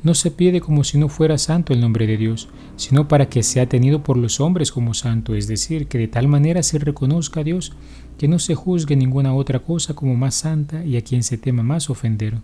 no 0.06 0.14
se 0.14 0.32
pide 0.32 0.62
como 0.62 0.86
si 0.86 0.98
no 0.98 1.10
fuera 1.10 1.38
santo 1.38 1.74
el 1.74 1.82
nombre 1.82 2.08
de 2.08 2.16
Dios, 2.16 2.48
sino 2.78 3.10
para 3.10 3.28
que 3.28 3.44
sea 3.44 3.68
tenido 3.68 4.04
por 4.04 4.16
los 4.16 4.40
hombres 4.40 4.72
como 4.72 4.94
santo, 4.94 5.36
es 5.36 5.50
decir, 5.50 5.88
que 5.88 5.98
de 5.98 6.08
tal 6.08 6.30
manera 6.30 6.64
se 6.64 6.80
reconozca 6.80 7.42
a 7.42 7.44
Dios 7.44 7.74
que 8.18 8.30
no 8.30 8.40
se 8.40 8.56
juzgue 8.56 8.96
ninguna 8.96 9.34
otra 9.34 9.60
cosa 9.60 9.94
como 9.94 10.16
más 10.16 10.36
santa 10.36 10.86
y 10.86 10.96
a 10.96 11.02
quien 11.02 11.24
se 11.24 11.38
tema 11.38 11.62
más 11.64 11.90
ofender 11.90 12.36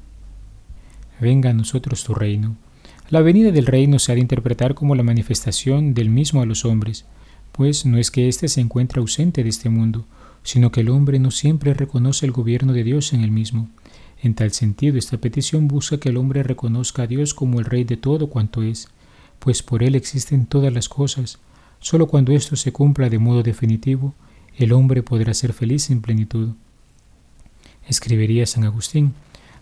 venga 1.21 1.51
a 1.51 1.53
nosotros 1.53 2.03
tu 2.03 2.13
reino. 2.13 2.57
La 3.09 3.21
venida 3.21 3.51
del 3.51 3.67
reino 3.67 3.99
se 3.99 4.11
ha 4.11 4.15
de 4.15 4.21
interpretar 4.21 4.73
como 4.73 4.95
la 4.95 5.03
manifestación 5.03 5.93
del 5.93 6.09
mismo 6.09 6.41
a 6.41 6.45
los 6.45 6.65
hombres, 6.65 7.05
pues 7.51 7.85
no 7.85 7.97
es 7.97 8.09
que 8.11 8.27
éste 8.27 8.47
se 8.47 8.61
encuentre 8.61 8.99
ausente 8.99 9.43
de 9.43 9.49
este 9.49 9.69
mundo, 9.69 10.05
sino 10.43 10.71
que 10.71 10.81
el 10.81 10.89
hombre 10.89 11.19
no 11.19 11.29
siempre 11.29 11.73
reconoce 11.73 12.25
el 12.25 12.31
gobierno 12.31 12.73
de 12.73 12.83
Dios 12.83 13.13
en 13.13 13.21
el 13.21 13.31
mismo. 13.31 13.69
En 14.21 14.35
tal 14.35 14.51
sentido, 14.51 14.97
esta 14.97 15.17
petición 15.17 15.67
busca 15.67 15.97
que 15.97 16.09
el 16.09 16.17
hombre 16.17 16.43
reconozca 16.43 17.03
a 17.03 17.07
Dios 17.07 17.33
como 17.33 17.59
el 17.59 17.65
Rey 17.65 17.83
de 17.83 17.97
todo 17.97 18.29
cuanto 18.29 18.61
es, 18.61 18.87
pues 19.39 19.63
por 19.63 19.81
Él 19.81 19.95
existen 19.95 20.45
todas 20.45 20.71
las 20.71 20.89
cosas. 20.89 21.39
Solo 21.79 22.07
cuando 22.07 22.31
esto 22.31 22.55
se 22.55 22.71
cumpla 22.71 23.09
de 23.09 23.17
modo 23.17 23.41
definitivo, 23.41 24.13
el 24.55 24.73
hombre 24.73 25.01
podrá 25.01 25.33
ser 25.33 25.53
feliz 25.53 25.89
en 25.89 26.01
plenitud. 26.01 26.49
Escribiría 27.87 28.45
San 28.45 28.63
Agustín, 28.63 29.15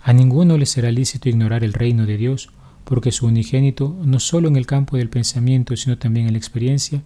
a 0.04 0.12
ninguno 0.12 0.58
le 0.58 0.66
será 0.66 0.92
lícito 0.92 1.30
ignorar 1.30 1.64
el 1.64 1.74
reino 1.74 2.06
de 2.06 2.18
Dios, 2.18 2.50
porque 2.84 3.14
su 3.14 3.28
unigénito, 3.28 3.96
no 4.04 4.20
solo 4.20 4.50
en 4.50 4.58
el 4.58 4.66
campo 4.66 4.98
del 4.98 5.10
pensamiento, 5.10 5.78
sino 5.78 5.98
también 5.98 6.28
en 6.28 6.34
la 6.34 6.38
experiencia, 6.38 7.02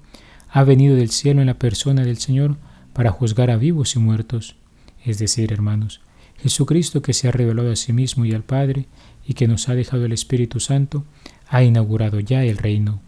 ha 0.49 0.63
venido 0.63 0.95
del 0.95 1.11
cielo 1.11 1.41
en 1.41 1.47
la 1.47 1.59
persona 1.59 2.03
del 2.03 2.17
Señor 2.17 2.57
para 2.93 3.11
juzgar 3.11 3.51
a 3.51 3.57
vivos 3.57 3.95
y 3.95 3.99
muertos. 3.99 4.55
Es 5.03 5.19
decir, 5.19 5.53
hermanos, 5.53 6.01
Jesucristo 6.37 7.01
que 7.01 7.13
se 7.13 7.27
ha 7.27 7.31
revelado 7.31 7.71
a 7.71 7.75
sí 7.75 7.93
mismo 7.93 8.25
y 8.25 8.33
al 8.33 8.43
Padre, 8.43 8.85
y 9.25 9.33
que 9.33 9.47
nos 9.47 9.69
ha 9.69 9.75
dejado 9.75 10.05
el 10.05 10.11
Espíritu 10.11 10.59
Santo, 10.59 11.03
ha 11.47 11.63
inaugurado 11.63 12.19
ya 12.19 12.43
el 12.43 12.57
reino. 12.57 12.99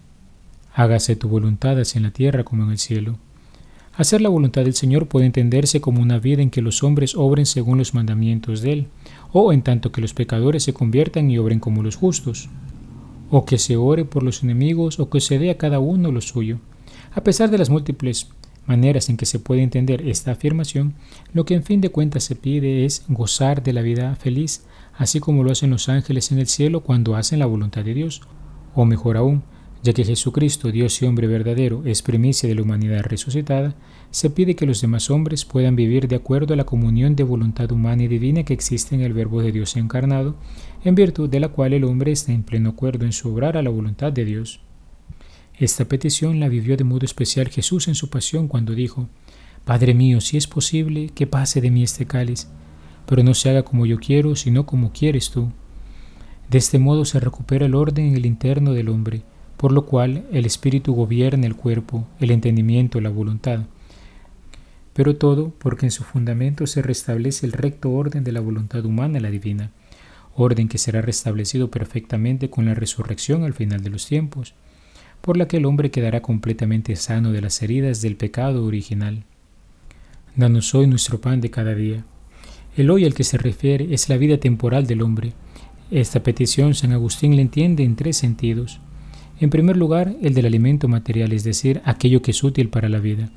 Hágase 0.74 1.16
tu 1.16 1.30
voluntad 1.30 1.80
así 1.80 1.98
en 1.98 2.04
la 2.04 2.12
tierra 2.12 2.44
como 2.44 2.64
en 2.64 2.72
el 2.72 2.78
cielo. 2.78 3.18
Hacer 3.96 4.20
la 4.20 4.30
voluntad 4.30 4.64
del 4.64 4.74
Señor 4.74 5.08
puede 5.08 5.26
entenderse 5.26 5.80
como 5.80 6.02
una 6.02 6.20
vida 6.20 6.42
en 6.42 6.50
que 6.50 6.62
los 6.62 6.84
hombres 6.84 7.16
obren 7.16 7.46
según 7.46 7.78
los 7.78 7.94
mandamientos 7.94 8.62
de 8.62 8.74
Él, 8.74 8.88
o 9.32 9.54
en 9.54 9.62
tanto 9.62 9.92
que 9.94 10.02
los 10.02 10.14
pecadores 10.14 10.64
se 10.64 10.74
conviertan 10.74 11.32
y 11.32 11.38
obren 11.38 11.60
como 11.60 11.82
los 11.82 11.96
justos, 11.96 12.50
o 13.30 13.46
que 13.46 13.58
se 13.58 13.78
ore 13.78 14.04
por 14.04 14.24
los 14.24 14.44
enemigos, 14.44 15.00
o 15.00 15.10
que 15.10 15.22
se 15.22 15.40
dé 15.40 15.50
a 15.50 15.58
cada 15.58 15.80
uno 15.80 16.12
lo 16.12 16.20
suyo. 16.20 16.60
A 17.14 17.24
pesar 17.24 17.50
de 17.50 17.58
las 17.58 17.70
múltiples 17.70 18.28
maneras 18.66 19.10
en 19.10 19.18
que 19.18 19.26
se 19.26 19.40
puede 19.40 19.62
entender 19.62 20.08
esta 20.08 20.32
afirmación, 20.32 20.94
lo 21.34 21.46
que 21.46 21.54
en 21.54 21.64
fin 21.64 21.82
de 21.82 21.90
cuentas 21.90 22.24
se 22.24 22.36
pide 22.36 22.86
es 22.86 23.04
gozar 23.08 23.64
de 23.64 23.74
la 23.74 23.82
vida 23.82 24.16
feliz, 24.16 24.66
así 24.98 25.20
como 25.20 25.44
lo 25.44 25.52
hacen 25.52 25.70
los 25.70 25.90
ángeles 25.90 26.32
en 26.32 26.40
el 26.40 26.48
cielo 26.48 26.82
cuando 26.82 27.16
hacen 27.16 27.40
la 27.40 27.46
voluntad 27.46 27.84
de 27.84 27.94
Dios, 27.94 28.22
o 28.74 28.86
mejor 28.86 29.18
aún, 29.18 29.44
ya 29.84 29.94
que 29.94 30.04
Jesucristo, 30.04 30.72
Dios 30.72 31.00
y 31.02 31.06
hombre 31.06 31.28
verdadero, 31.28 31.84
es 31.86 32.02
primicia 32.02 32.50
de 32.50 32.56
la 32.56 32.64
humanidad 32.64 33.04
resucitada, 33.04 33.76
se 34.10 34.32
pide 34.32 34.56
que 34.56 34.66
los 34.66 34.82
demás 34.82 35.12
hombres 35.12 35.46
puedan 35.46 35.76
vivir 35.76 36.08
de 36.08 36.16
acuerdo 36.16 36.56
a 36.56 36.58
la 36.58 36.64
comunión 36.64 37.16
de 37.16 37.24
voluntad 37.24 37.72
humana 37.72 38.04
y 38.04 38.08
divina 38.08 38.44
que 38.44 38.54
existe 38.54 38.96
en 38.96 39.02
el 39.02 39.14
Verbo 39.14 39.44
de 39.44 39.52
Dios 39.52 39.76
encarnado, 39.78 40.38
en 40.84 40.96
virtud 40.96 41.30
de 41.30 41.40
la 41.40 41.50
cual 41.50 41.74
el 41.74 41.84
hombre 41.84 42.12
está 42.12 42.32
en 42.32 42.42
pleno 42.42 42.70
acuerdo 42.70 43.06
en 43.06 43.12
su 43.12 43.32
obrar 43.32 43.58
a 43.58 43.62
la 43.62 43.70
voluntad 43.70 44.12
de 44.12 44.26
Dios. 44.26 44.65
Esta 45.58 45.86
petición 45.86 46.42
la 46.42 46.50
vivió 46.50 46.76
de 46.76 46.84
modo 46.84 47.06
especial 47.06 47.48
Jesús 47.48 47.88
en 47.88 47.96
su 47.96 48.10
pasión 48.10 48.50
cuando 48.50 48.76
dijo, 48.76 49.08
Padre 49.64 49.94
mío, 49.94 50.20
si 50.20 50.36
es 50.36 50.48
posible, 50.48 51.10
que 51.16 51.28
pase 51.28 51.62
de 51.62 51.72
mí 51.72 51.82
este 51.82 52.06
cáliz, 52.06 52.48
pero 53.06 53.24
no 53.24 53.34
se 53.34 53.50
haga 53.50 53.64
como 53.64 53.86
yo 53.86 53.98
quiero, 53.98 54.36
sino 54.36 54.66
como 54.66 54.92
quieres 54.92 55.32
tú. 55.32 55.52
De 56.50 56.58
este 56.58 56.78
modo 56.78 57.06
se 57.06 57.22
recupera 57.22 57.66
el 57.66 57.74
orden 57.74 58.08
en 58.08 58.16
el 58.16 58.26
interno 58.26 58.74
del 58.74 58.90
hombre, 58.90 59.24
por 59.56 59.72
lo 59.72 59.86
cual 59.86 60.26
el 60.34 60.46
espíritu 60.46 60.94
gobierna 60.94 61.48
el 61.48 61.56
cuerpo, 61.56 62.06
el 62.20 62.32
entendimiento, 62.32 63.00
la 63.00 63.10
voluntad. 63.10 63.62
Pero 64.94 65.16
todo 65.16 65.54
porque 65.58 65.86
en 65.86 65.92
su 65.92 66.04
fundamento 66.04 66.68
se 66.68 66.82
restablece 66.82 67.46
el 67.46 67.54
recto 67.54 67.92
orden 67.92 68.26
de 68.26 68.34
la 68.34 68.42
voluntad 68.42 68.86
humana, 68.86 69.22
la 69.22 69.32
divina, 69.32 69.72
orden 70.36 70.68
que 70.68 70.78
será 70.78 71.02
restablecido 71.02 71.72
perfectamente 71.72 72.50
con 72.50 72.66
la 72.66 72.76
resurrección 72.76 73.44
al 73.44 73.54
final 73.54 73.82
de 73.82 73.90
los 73.90 74.06
tiempos, 74.06 74.54
por 75.26 75.38
la 75.38 75.48
que 75.48 75.58
el 75.58 75.66
hombre 75.66 75.90
quedará 75.90 76.22
completamente 76.22 76.96
sano 76.96 77.32
de 77.32 77.42
las 77.42 77.60
heridas 77.64 78.00
del 78.04 78.16
pecado 78.16 78.64
original. 78.64 79.24
Danos 80.36 80.76
hoy 80.76 80.86
nuestro 80.86 81.20
pan 81.20 81.42
de 81.42 81.50
cada 81.50 81.74
día. 81.74 82.06
El 82.78 82.92
hoy 82.92 83.06
al 83.06 83.16
que 83.16 83.24
se 83.24 83.40
refiere 83.40 83.92
es 83.92 84.08
la 84.08 84.18
vida 84.18 84.38
temporal 84.38 84.86
del 84.86 85.02
hombre. 85.02 85.34
Esta 85.90 86.22
petición 86.22 86.76
San 86.76 86.92
Agustín 86.92 87.36
le 87.36 87.42
entiende 87.42 87.84
en 87.84 87.96
tres 87.96 88.18
sentidos. 88.18 88.80
En 89.40 89.50
primer 89.50 89.78
lugar, 89.78 90.16
el 90.22 90.36
del 90.36 90.46
alimento 90.46 90.88
material, 90.88 91.34
es 91.34 91.44
decir, 91.44 91.82
aquello 91.86 92.22
que 92.22 92.30
es 92.30 92.44
útil 92.44 92.70
para 92.70 92.88
la 92.88 93.00
vida. 93.00 93.32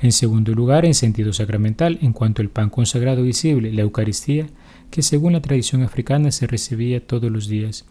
En 0.00 0.12
segundo 0.12 0.54
lugar, 0.54 0.84
en 0.84 0.94
sentido 0.94 1.32
sacramental, 1.32 1.98
en 2.02 2.12
cuanto 2.12 2.40
al 2.40 2.50
pan 2.50 2.70
consagrado 2.70 3.24
visible, 3.24 3.72
la 3.72 3.82
Eucaristía, 3.82 4.46
que 4.92 5.02
según 5.02 5.32
la 5.32 5.42
tradición 5.42 5.82
africana 5.82 6.30
se 6.30 6.46
recibía 6.46 7.04
todos 7.04 7.32
los 7.32 7.48
días. 7.48 7.84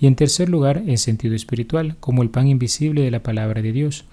Y 0.00 0.06
en 0.06 0.14
tercer 0.14 0.48
lugar, 0.48 0.82
en 0.86 0.98
sentido 0.98 1.34
espiritual, 1.34 1.96
como 2.00 2.22
el 2.22 2.30
pan 2.30 2.46
invisible 2.46 3.02
de 3.02 3.10
la 3.10 3.22
palabra 3.22 3.62
de 3.62 3.72
Dios, 3.72 4.04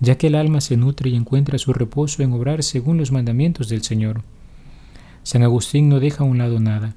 ya 0.00 0.16
que 0.16 0.26
el 0.26 0.34
alma 0.34 0.60
se 0.60 0.76
nutre 0.76 1.10
y 1.10 1.16
encuentra 1.16 1.58
su 1.58 1.72
reposo 1.72 2.22
en 2.22 2.32
obrar 2.32 2.62
según 2.62 2.98
los 2.98 3.12
mandamientos 3.12 3.68
del 3.68 3.82
Señor. 3.82 4.22
San 5.22 5.42
Agustín 5.42 5.88
no 5.88 6.00
deja 6.00 6.24
a 6.24 6.26
un 6.26 6.38
lado 6.38 6.60
nada. 6.60 6.94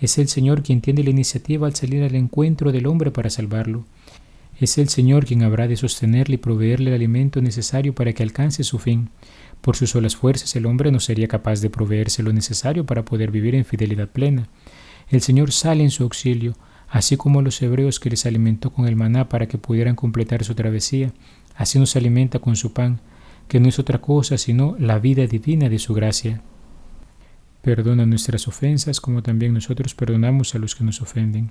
Es 0.00 0.18
el 0.18 0.28
Señor 0.28 0.62
quien 0.62 0.80
tiene 0.80 1.02
la 1.02 1.10
iniciativa 1.10 1.66
al 1.66 1.74
salir 1.74 2.02
al 2.02 2.14
encuentro 2.14 2.72
del 2.72 2.86
hombre 2.86 3.10
para 3.10 3.30
salvarlo. 3.30 3.84
Es 4.60 4.78
el 4.78 4.88
Señor 4.88 5.26
quien 5.26 5.42
habrá 5.42 5.66
de 5.66 5.76
sostenerle 5.76 6.36
y 6.36 6.38
proveerle 6.38 6.90
el 6.90 6.96
alimento 6.96 7.42
necesario 7.42 7.94
para 7.94 8.12
que 8.12 8.22
alcance 8.22 8.62
su 8.62 8.78
fin. 8.78 9.10
Por 9.60 9.76
sus 9.76 9.90
solas 9.90 10.14
fuerzas 10.14 10.54
el 10.54 10.66
hombre 10.66 10.92
no 10.92 11.00
sería 11.00 11.26
capaz 11.26 11.60
de 11.60 11.70
proveerse 11.70 12.22
lo 12.22 12.32
necesario 12.32 12.86
para 12.86 13.04
poder 13.04 13.30
vivir 13.30 13.54
en 13.54 13.64
fidelidad 13.64 14.08
plena. 14.08 14.48
El 15.08 15.22
Señor 15.22 15.50
sale 15.52 15.82
en 15.82 15.90
su 15.90 16.04
auxilio, 16.04 16.54
así 16.94 17.16
como 17.16 17.42
los 17.42 17.60
hebreos 17.60 17.98
que 17.98 18.08
les 18.08 18.24
alimentó 18.24 18.72
con 18.72 18.86
el 18.86 18.94
maná 18.94 19.28
para 19.28 19.48
que 19.48 19.58
pudieran 19.58 19.96
completar 19.96 20.44
su 20.44 20.54
travesía, 20.54 21.12
así 21.56 21.80
nos 21.80 21.96
alimenta 21.96 22.38
con 22.38 22.54
su 22.54 22.72
pan, 22.72 23.00
que 23.48 23.58
no 23.58 23.68
es 23.68 23.80
otra 23.80 24.00
cosa 24.00 24.38
sino 24.38 24.76
la 24.78 25.00
vida 25.00 25.26
divina 25.26 25.68
de 25.68 25.80
su 25.80 25.92
gracia. 25.92 26.42
Perdona 27.62 28.06
nuestras 28.06 28.46
ofensas 28.46 29.00
como 29.00 29.24
también 29.24 29.52
nosotros 29.52 29.92
perdonamos 29.92 30.54
a 30.54 30.60
los 30.60 30.76
que 30.76 30.84
nos 30.84 31.02
ofenden. 31.02 31.50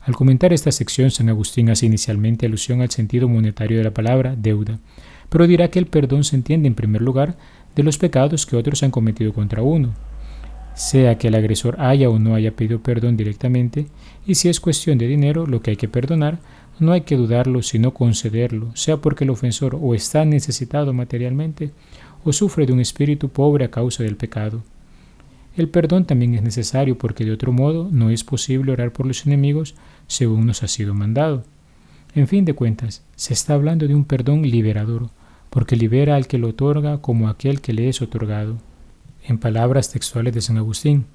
Al 0.00 0.16
comentar 0.16 0.52
esta 0.52 0.72
sección, 0.72 1.12
San 1.12 1.28
Agustín 1.28 1.70
hace 1.70 1.86
inicialmente 1.86 2.46
alusión 2.46 2.80
al 2.80 2.90
sentido 2.90 3.28
monetario 3.28 3.78
de 3.78 3.84
la 3.84 3.94
palabra 3.94 4.34
deuda, 4.34 4.80
pero 5.28 5.46
dirá 5.46 5.68
que 5.68 5.78
el 5.78 5.86
perdón 5.86 6.24
se 6.24 6.34
entiende 6.34 6.66
en 6.66 6.74
primer 6.74 7.02
lugar 7.02 7.36
de 7.76 7.84
los 7.84 7.98
pecados 7.98 8.46
que 8.46 8.56
otros 8.56 8.82
han 8.82 8.90
cometido 8.90 9.32
contra 9.32 9.62
uno, 9.62 9.94
sea 10.74 11.18
que 11.18 11.28
el 11.28 11.34
agresor 11.34 11.80
haya 11.80 12.08
o 12.08 12.18
no 12.18 12.34
haya 12.34 12.52
pedido 12.52 12.82
perdón 12.82 13.16
directamente, 13.16 13.86
y 14.26 14.36
si 14.36 14.48
es 14.48 14.60
cuestión 14.60 14.98
de 14.98 15.06
dinero 15.06 15.46
lo 15.46 15.60
que 15.60 15.72
hay 15.72 15.76
que 15.76 15.88
perdonar, 15.88 16.38
no 16.78 16.92
hay 16.92 17.02
que 17.02 17.16
dudarlo 17.16 17.62
sino 17.62 17.94
concederlo, 17.94 18.74
sea 18.74 18.96
porque 18.96 19.24
el 19.24 19.30
ofensor 19.30 19.78
o 19.80 19.94
está 19.94 20.24
necesitado 20.24 20.92
materialmente 20.92 21.70
o 22.24 22.32
sufre 22.32 22.66
de 22.66 22.72
un 22.72 22.80
espíritu 22.80 23.28
pobre 23.28 23.64
a 23.64 23.70
causa 23.70 24.02
del 24.02 24.16
pecado. 24.16 24.62
El 25.56 25.68
perdón 25.68 26.06
también 26.06 26.34
es 26.34 26.42
necesario 26.42 26.96
porque 26.96 27.24
de 27.24 27.32
otro 27.32 27.52
modo 27.52 27.88
no 27.90 28.10
es 28.10 28.24
posible 28.24 28.72
orar 28.72 28.92
por 28.92 29.06
los 29.06 29.26
enemigos 29.26 29.74
según 30.06 30.46
nos 30.46 30.62
ha 30.62 30.68
sido 30.68 30.94
mandado. 30.94 31.44
En 32.14 32.26
fin 32.26 32.44
de 32.44 32.54
cuentas, 32.54 33.02
se 33.16 33.34
está 33.34 33.54
hablando 33.54 33.86
de 33.86 33.94
un 33.94 34.04
perdón 34.04 34.42
liberador, 34.42 35.10
porque 35.50 35.76
libera 35.76 36.16
al 36.16 36.26
que 36.26 36.38
lo 36.38 36.48
otorga 36.48 36.98
como 36.98 37.28
aquel 37.28 37.60
que 37.60 37.72
le 37.72 37.88
es 37.88 38.00
otorgado. 38.00 38.56
En 39.24 39.38
palabras 39.38 39.90
textuales 39.90 40.34
de 40.34 40.40
San 40.40 40.58
Agustín, 40.58 41.06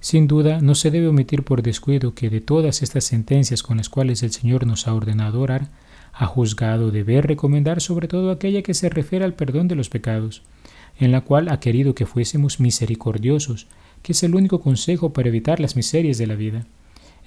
sin 0.00 0.26
duda, 0.26 0.60
no 0.62 0.74
se 0.74 0.90
debe 0.90 1.08
omitir 1.08 1.42
por 1.44 1.62
descuido 1.62 2.14
que 2.14 2.30
de 2.30 2.40
todas 2.40 2.82
estas 2.82 3.04
sentencias 3.04 3.62
con 3.62 3.76
las 3.76 3.90
cuales 3.90 4.22
el 4.22 4.32
Señor 4.32 4.66
nos 4.66 4.88
ha 4.88 4.94
ordenado 4.94 5.40
orar, 5.40 5.68
ha 6.14 6.24
juzgado 6.26 6.90
deber 6.90 7.26
recomendar 7.26 7.82
sobre 7.82 8.08
todo 8.08 8.30
aquella 8.30 8.62
que 8.62 8.72
se 8.72 8.88
refiere 8.88 9.26
al 9.26 9.34
perdón 9.34 9.68
de 9.68 9.74
los 9.74 9.90
pecados, 9.90 10.42
en 10.98 11.12
la 11.12 11.20
cual 11.20 11.50
ha 11.50 11.60
querido 11.60 11.94
que 11.94 12.06
fuésemos 12.06 12.60
misericordiosos, 12.60 13.66
que 14.02 14.12
es 14.12 14.22
el 14.22 14.34
único 14.34 14.60
consejo 14.60 15.12
para 15.12 15.28
evitar 15.28 15.60
las 15.60 15.76
miserias 15.76 16.16
de 16.16 16.26
la 16.26 16.34
vida. 16.34 16.66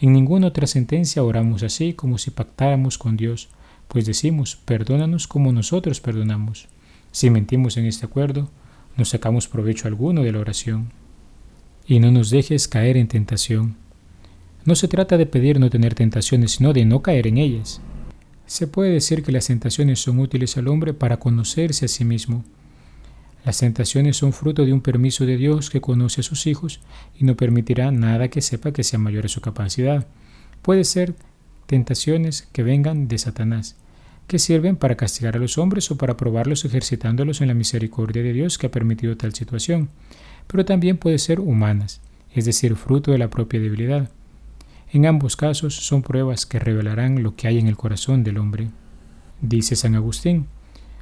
En 0.02 0.12
ninguna 0.12 0.48
otra 0.48 0.66
sentencia 0.66 1.24
oramos 1.24 1.62
así 1.62 1.94
como 1.94 2.18
si 2.18 2.32
pactáramos 2.32 2.98
con 2.98 3.18
Dios, 3.18 3.50
pues 3.88 4.08
decimos, 4.08 4.56
perdónanos 4.56 5.28
como 5.28 5.52
nosotros 5.52 6.02
perdonamos. 6.02 6.68
Si 7.12 7.30
mentimos 7.30 7.78
en 7.78 7.86
este 7.86 8.08
acuerdo, 8.08 8.50
no 8.98 9.06
sacamos 9.06 9.48
provecho 9.48 9.88
alguno 9.88 10.24
de 10.24 10.32
la 10.32 10.40
oración 10.40 10.92
y 11.86 12.00
no 12.00 12.12
nos 12.12 12.30
dejes 12.30 12.68
caer 12.68 12.98
en 12.98 13.08
tentación. 13.08 13.76
No 14.66 14.76
se 14.76 14.88
trata 14.88 15.18
de 15.18 15.26
pedir 15.26 15.60
no 15.60 15.70
tener 15.70 15.94
tentaciones, 15.94 16.54
sino 16.54 16.72
de 16.74 16.86
no 16.86 17.02
caer 17.02 17.28
en 17.28 17.38
ellas. 17.38 17.82
Se 18.46 18.68
puede 18.68 18.92
decir 18.92 19.24
que 19.24 19.32
las 19.32 19.48
tentaciones 19.48 20.00
son 20.00 20.20
útiles 20.20 20.58
al 20.58 20.68
hombre 20.68 20.94
para 20.94 21.18
conocerse 21.18 21.86
a 21.86 21.90
sí 21.90 22.06
mismo. 22.06 22.44
Las 23.44 23.60
tentaciones 23.60 24.16
son 24.16 24.32
fruto 24.32 24.66
de 24.66 24.72
un 24.72 24.80
permiso 24.80 25.26
de 25.26 25.36
Dios 25.36 25.70
que 25.70 25.82
conoce 25.82 26.22
a 26.22 26.24
sus 26.24 26.48
hijos 26.48 26.80
y 27.20 27.26
no 27.26 27.36
permitirá 27.36 27.92
nada 27.92 28.30
que 28.30 28.42
sepa 28.42 28.72
que 28.72 28.84
sea 28.84 29.00
mayor 29.00 29.26
a 29.26 29.30
su 29.30 29.42
capacidad. 29.42 30.08
Puede 30.62 30.86
ser 30.86 31.16
tentaciones 31.66 32.48
que 32.54 32.64
vengan 32.64 33.10
de 33.10 33.18
Satanás, 33.18 33.76
que 34.34 34.40
sirven 34.40 34.78
para 34.78 34.98
castigar 34.98 35.38
a 35.38 35.40
los 35.40 35.60
hombres 35.60 35.92
o 35.92 35.98
para 35.98 36.18
probarlos 36.18 36.66
ejercitándolos 36.66 37.40
en 37.42 37.50
la 37.50 37.54
misericordia 37.54 38.24
de 38.24 38.34
Dios 38.34 38.58
que 38.58 38.66
ha 38.66 38.72
permitido 38.72 39.16
tal 39.16 39.36
situación 39.36 39.90
pero 40.48 40.66
también 40.66 40.98
puede 40.98 41.20
ser 41.20 41.40
humanas, 41.40 42.02
es 42.34 42.46
decir, 42.46 42.76
fruto 42.76 43.12
de 43.12 43.18
la 43.18 43.30
propia 43.30 43.60
debilidad. 43.60 44.10
En 44.92 45.06
ambos 45.06 45.36
casos 45.36 45.76
son 45.76 46.02
pruebas 46.02 46.46
que 46.46 46.60
revelarán 46.60 47.24
lo 47.24 47.36
que 47.36 47.48
hay 47.48 47.60
en 47.60 47.68
el 47.68 47.78
corazón 47.78 48.24
del 48.24 48.38
hombre. 48.38 48.70
Dice 49.42 49.76
San 49.76 49.96
Agustín, 49.96 50.48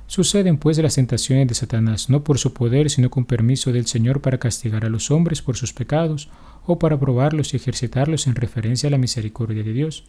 Suceden 0.07 0.57
pues 0.57 0.77
las 0.77 0.95
tentaciones 0.95 1.47
de 1.47 1.55
Satanás 1.55 2.09
no 2.09 2.21
por 2.21 2.38
su 2.38 2.53
poder, 2.53 2.89
sino 2.89 3.09
con 3.09 3.23
permiso 3.23 3.71
del 3.71 3.88
Señor 3.88 4.19
para 4.19 4.39
castigar 4.39 4.83
a 4.83 4.89
los 4.89 5.09
hombres 5.09 5.41
por 5.41 5.55
sus 5.55 5.71
pecados 5.71 6.29
o 6.65 6.80
para 6.80 7.00
probarlos 7.00 7.53
y 7.53 7.58
ejercitarlos 7.58 8.27
en 8.27 8.36
referencia 8.36 8.88
a 8.88 8.91
la 8.91 8.98
misericordia 8.98 9.63
de 9.63 9.74
Dios. 9.74 10.06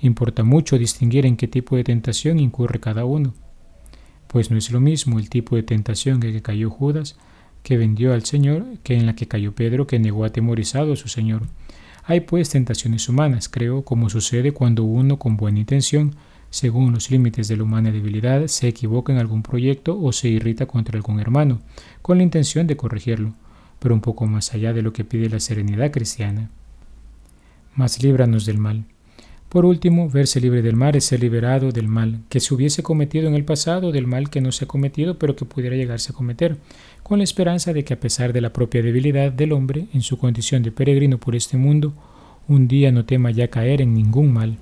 Importa 0.00 0.42
mucho 0.42 0.78
distinguir 0.78 1.26
en 1.26 1.36
qué 1.36 1.48
tipo 1.48 1.76
de 1.76 1.84
tentación 1.84 2.38
incurre 2.38 2.80
cada 2.80 3.04
uno, 3.04 3.34
pues 4.26 4.50
no 4.50 4.58
es 4.58 4.70
lo 4.70 4.80
mismo 4.80 5.18
el 5.18 5.30
tipo 5.30 5.56
de 5.56 5.62
tentación 5.62 6.22
en 6.22 6.32
que 6.32 6.42
cayó 6.42 6.70
Judas 6.70 7.16
que 7.62 7.76
vendió 7.76 8.12
al 8.12 8.24
Señor 8.24 8.64
que 8.82 8.94
en 8.94 9.06
la 9.06 9.16
que 9.16 9.26
cayó 9.26 9.54
Pedro 9.54 9.86
que 9.86 9.98
negó 9.98 10.24
atemorizado 10.24 10.92
a 10.92 10.96
su 10.96 11.08
Señor. 11.08 11.42
Hay 12.04 12.20
pues 12.20 12.50
tentaciones 12.50 13.08
humanas, 13.08 13.48
creo, 13.48 13.82
como 13.82 14.08
sucede 14.08 14.52
cuando 14.52 14.84
uno 14.84 15.18
con 15.18 15.36
buena 15.36 15.58
intención, 15.58 16.14
según 16.50 16.92
los 16.92 17.10
límites 17.10 17.48
de 17.48 17.56
la 17.56 17.64
humana 17.64 17.90
debilidad, 17.90 18.46
se 18.46 18.68
equivoca 18.68 19.12
en 19.12 19.18
algún 19.18 19.42
proyecto 19.42 20.00
o 20.00 20.12
se 20.12 20.28
irrita 20.28 20.66
contra 20.66 20.96
algún 20.96 21.18
hermano, 21.18 21.60
con 22.02 22.18
la 22.18 22.22
intención 22.22 22.68
de 22.68 22.76
corregirlo, 22.76 23.34
pero 23.86 23.94
un 23.94 24.00
poco 24.00 24.26
más 24.26 24.52
allá 24.52 24.72
de 24.72 24.82
lo 24.82 24.92
que 24.92 25.04
pide 25.04 25.28
la 25.28 25.38
serenidad 25.38 25.92
cristiana. 25.92 26.50
Mas 27.76 28.02
líbranos 28.02 28.44
del 28.44 28.58
mal. 28.58 28.82
Por 29.48 29.64
último, 29.64 30.10
verse 30.10 30.40
libre 30.40 30.60
del 30.60 30.74
mal 30.74 30.96
es 30.96 31.04
ser 31.04 31.20
liberado 31.20 31.70
del 31.70 31.86
mal 31.86 32.18
que 32.28 32.40
se 32.40 32.52
hubiese 32.52 32.82
cometido 32.82 33.28
en 33.28 33.36
el 33.36 33.44
pasado, 33.44 33.92
del 33.92 34.08
mal 34.08 34.28
que 34.28 34.40
no 34.40 34.50
se 34.50 34.64
ha 34.64 34.66
cometido, 34.66 35.20
pero 35.20 35.36
que 35.36 35.44
pudiera 35.44 35.76
llegarse 35.76 36.10
a 36.10 36.16
cometer, 36.16 36.56
con 37.04 37.18
la 37.18 37.22
esperanza 37.22 37.72
de 37.72 37.84
que 37.84 37.94
a 37.94 38.00
pesar 38.00 38.32
de 38.32 38.40
la 38.40 38.52
propia 38.52 38.82
debilidad 38.82 39.30
del 39.30 39.52
hombre 39.52 39.86
en 39.94 40.02
su 40.02 40.18
condición 40.18 40.64
de 40.64 40.72
peregrino 40.72 41.18
por 41.18 41.36
este 41.36 41.56
mundo, 41.56 41.94
un 42.48 42.66
día 42.66 42.90
no 42.90 43.04
tema 43.04 43.30
ya 43.30 43.46
caer 43.46 43.82
en 43.82 43.94
ningún 43.94 44.32
mal. 44.32 44.56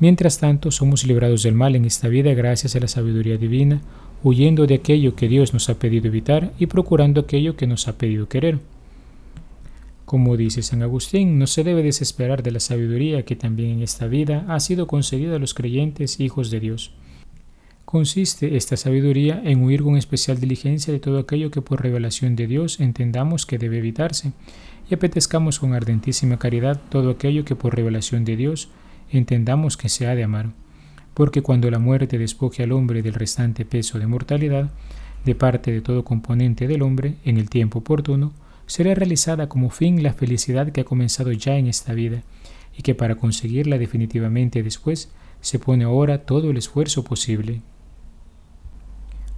Mientras 0.00 0.38
tanto, 0.40 0.72
somos 0.72 1.06
librados 1.06 1.44
del 1.44 1.54
mal 1.54 1.76
en 1.76 1.84
esta 1.84 2.08
vida 2.08 2.34
gracias 2.34 2.74
a 2.74 2.80
la 2.80 2.88
sabiduría 2.88 3.36
divina, 3.36 3.82
huyendo 4.22 4.66
de 4.66 4.74
aquello 4.74 5.14
que 5.14 5.28
Dios 5.28 5.52
nos 5.52 5.68
ha 5.68 5.78
pedido 5.78 6.08
evitar 6.08 6.52
y 6.58 6.66
procurando 6.66 7.20
aquello 7.20 7.56
que 7.56 7.66
nos 7.66 7.88
ha 7.88 7.98
pedido 7.98 8.28
querer. 8.28 8.58
Como 10.04 10.36
dice 10.36 10.62
San 10.62 10.82
Agustín, 10.82 11.38
no 11.38 11.46
se 11.46 11.64
debe 11.64 11.82
desesperar 11.82 12.42
de 12.42 12.52
la 12.52 12.60
sabiduría 12.60 13.24
que 13.24 13.34
también 13.34 13.70
en 13.70 13.82
esta 13.82 14.06
vida 14.06 14.44
ha 14.48 14.60
sido 14.60 14.86
concedida 14.86 15.36
a 15.36 15.38
los 15.40 15.52
creyentes 15.52 16.20
hijos 16.20 16.50
de 16.50 16.60
Dios. 16.60 16.92
Consiste 17.84 18.56
esta 18.56 18.76
sabiduría 18.76 19.40
en 19.44 19.62
huir 19.62 19.82
con 19.82 19.96
especial 19.96 20.40
diligencia 20.40 20.92
de 20.92 21.00
todo 21.00 21.18
aquello 21.18 21.50
que 21.50 21.62
por 21.62 21.82
revelación 21.82 22.36
de 22.36 22.46
Dios 22.46 22.80
entendamos 22.80 23.46
que 23.46 23.58
debe 23.58 23.78
evitarse, 23.78 24.32
y 24.88 24.94
apetezcamos 24.94 25.58
con 25.58 25.74
ardentísima 25.74 26.38
caridad 26.38 26.80
todo 26.88 27.10
aquello 27.10 27.44
que 27.44 27.56
por 27.56 27.74
revelación 27.74 28.24
de 28.24 28.36
Dios 28.36 28.68
entendamos 29.10 29.76
que 29.76 29.88
se 29.88 30.06
ha 30.06 30.14
de 30.14 30.24
amar. 30.24 30.50
Porque 31.16 31.40
cuando 31.40 31.70
la 31.70 31.78
muerte 31.78 32.18
despoje 32.18 32.62
al 32.62 32.72
hombre 32.72 33.00
del 33.00 33.14
restante 33.14 33.64
peso 33.64 33.98
de 33.98 34.06
mortalidad, 34.06 34.70
de 35.24 35.34
parte 35.34 35.72
de 35.72 35.80
todo 35.80 36.04
componente 36.04 36.68
del 36.68 36.82
hombre, 36.82 37.14
en 37.24 37.38
el 37.38 37.48
tiempo 37.48 37.78
oportuno, 37.78 38.34
será 38.66 38.94
realizada 38.94 39.48
como 39.48 39.70
fin 39.70 40.02
la 40.02 40.12
felicidad 40.12 40.72
que 40.72 40.82
ha 40.82 40.84
comenzado 40.84 41.32
ya 41.32 41.56
en 41.56 41.68
esta 41.68 41.94
vida, 41.94 42.22
y 42.76 42.82
que 42.82 42.94
para 42.94 43.14
conseguirla 43.14 43.78
definitivamente 43.78 44.62
después 44.62 45.10
se 45.40 45.58
pone 45.58 45.84
ahora 45.84 46.26
todo 46.26 46.50
el 46.50 46.58
esfuerzo 46.58 47.02
posible. 47.02 47.62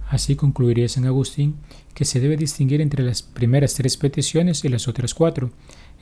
Así 0.09 0.35
concluiría 0.35 0.89
San 0.89 1.05
Agustín 1.05 1.55
que 1.93 2.03
se 2.03 2.19
debe 2.19 2.35
distinguir 2.35 2.81
entre 2.81 3.05
las 3.05 3.21
primeras 3.21 3.75
tres 3.75 3.95
peticiones 3.95 4.65
y 4.65 4.67
las 4.67 4.89
otras 4.89 5.13
cuatro, 5.13 5.51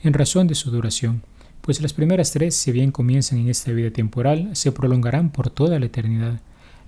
en 0.02 0.12
razón 0.12 0.48
de 0.48 0.56
su 0.56 0.72
duración, 0.72 1.22
pues 1.68 1.82
las 1.82 1.92
primeras 1.92 2.32
tres, 2.32 2.54
si 2.54 2.72
bien 2.72 2.92
comienzan 2.92 3.40
en 3.40 3.50
esta 3.50 3.72
vida 3.72 3.90
temporal, 3.90 4.48
se 4.56 4.72
prolongarán 4.72 5.28
por 5.28 5.50
toda 5.50 5.78
la 5.78 5.84
eternidad, 5.84 6.40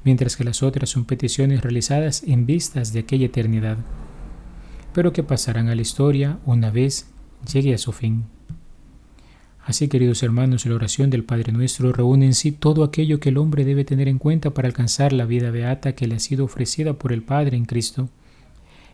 mientras 0.04 0.38
que 0.38 0.44
las 0.44 0.62
otras 0.62 0.88
son 0.88 1.04
peticiones 1.04 1.60
realizadas 1.60 2.22
en 2.22 2.46
vistas 2.46 2.94
de 2.94 3.00
aquella 3.00 3.26
eternidad, 3.26 3.76
pero 4.94 5.12
que 5.12 5.22
pasarán 5.22 5.68
a 5.68 5.74
la 5.74 5.82
historia 5.82 6.38
una 6.46 6.70
vez 6.70 7.10
llegue 7.52 7.74
a 7.74 7.76
su 7.76 7.92
fin. 7.92 8.24
Así, 9.66 9.88
queridos 9.88 10.22
hermanos, 10.22 10.64
la 10.64 10.76
oración 10.76 11.10
del 11.10 11.24
Padre 11.24 11.52
Nuestro 11.52 11.92
reúne 11.92 12.24
en 12.24 12.34
sí 12.34 12.50
todo 12.50 12.82
aquello 12.82 13.20
que 13.20 13.28
el 13.28 13.36
hombre 13.36 13.66
debe 13.66 13.84
tener 13.84 14.08
en 14.08 14.16
cuenta 14.16 14.54
para 14.54 14.68
alcanzar 14.68 15.12
la 15.12 15.26
vida 15.26 15.50
beata 15.50 15.94
que 15.94 16.06
le 16.06 16.14
ha 16.14 16.20
sido 16.20 16.46
ofrecida 16.46 16.94
por 16.94 17.12
el 17.12 17.22
Padre 17.22 17.58
en 17.58 17.66
Cristo. 17.66 18.08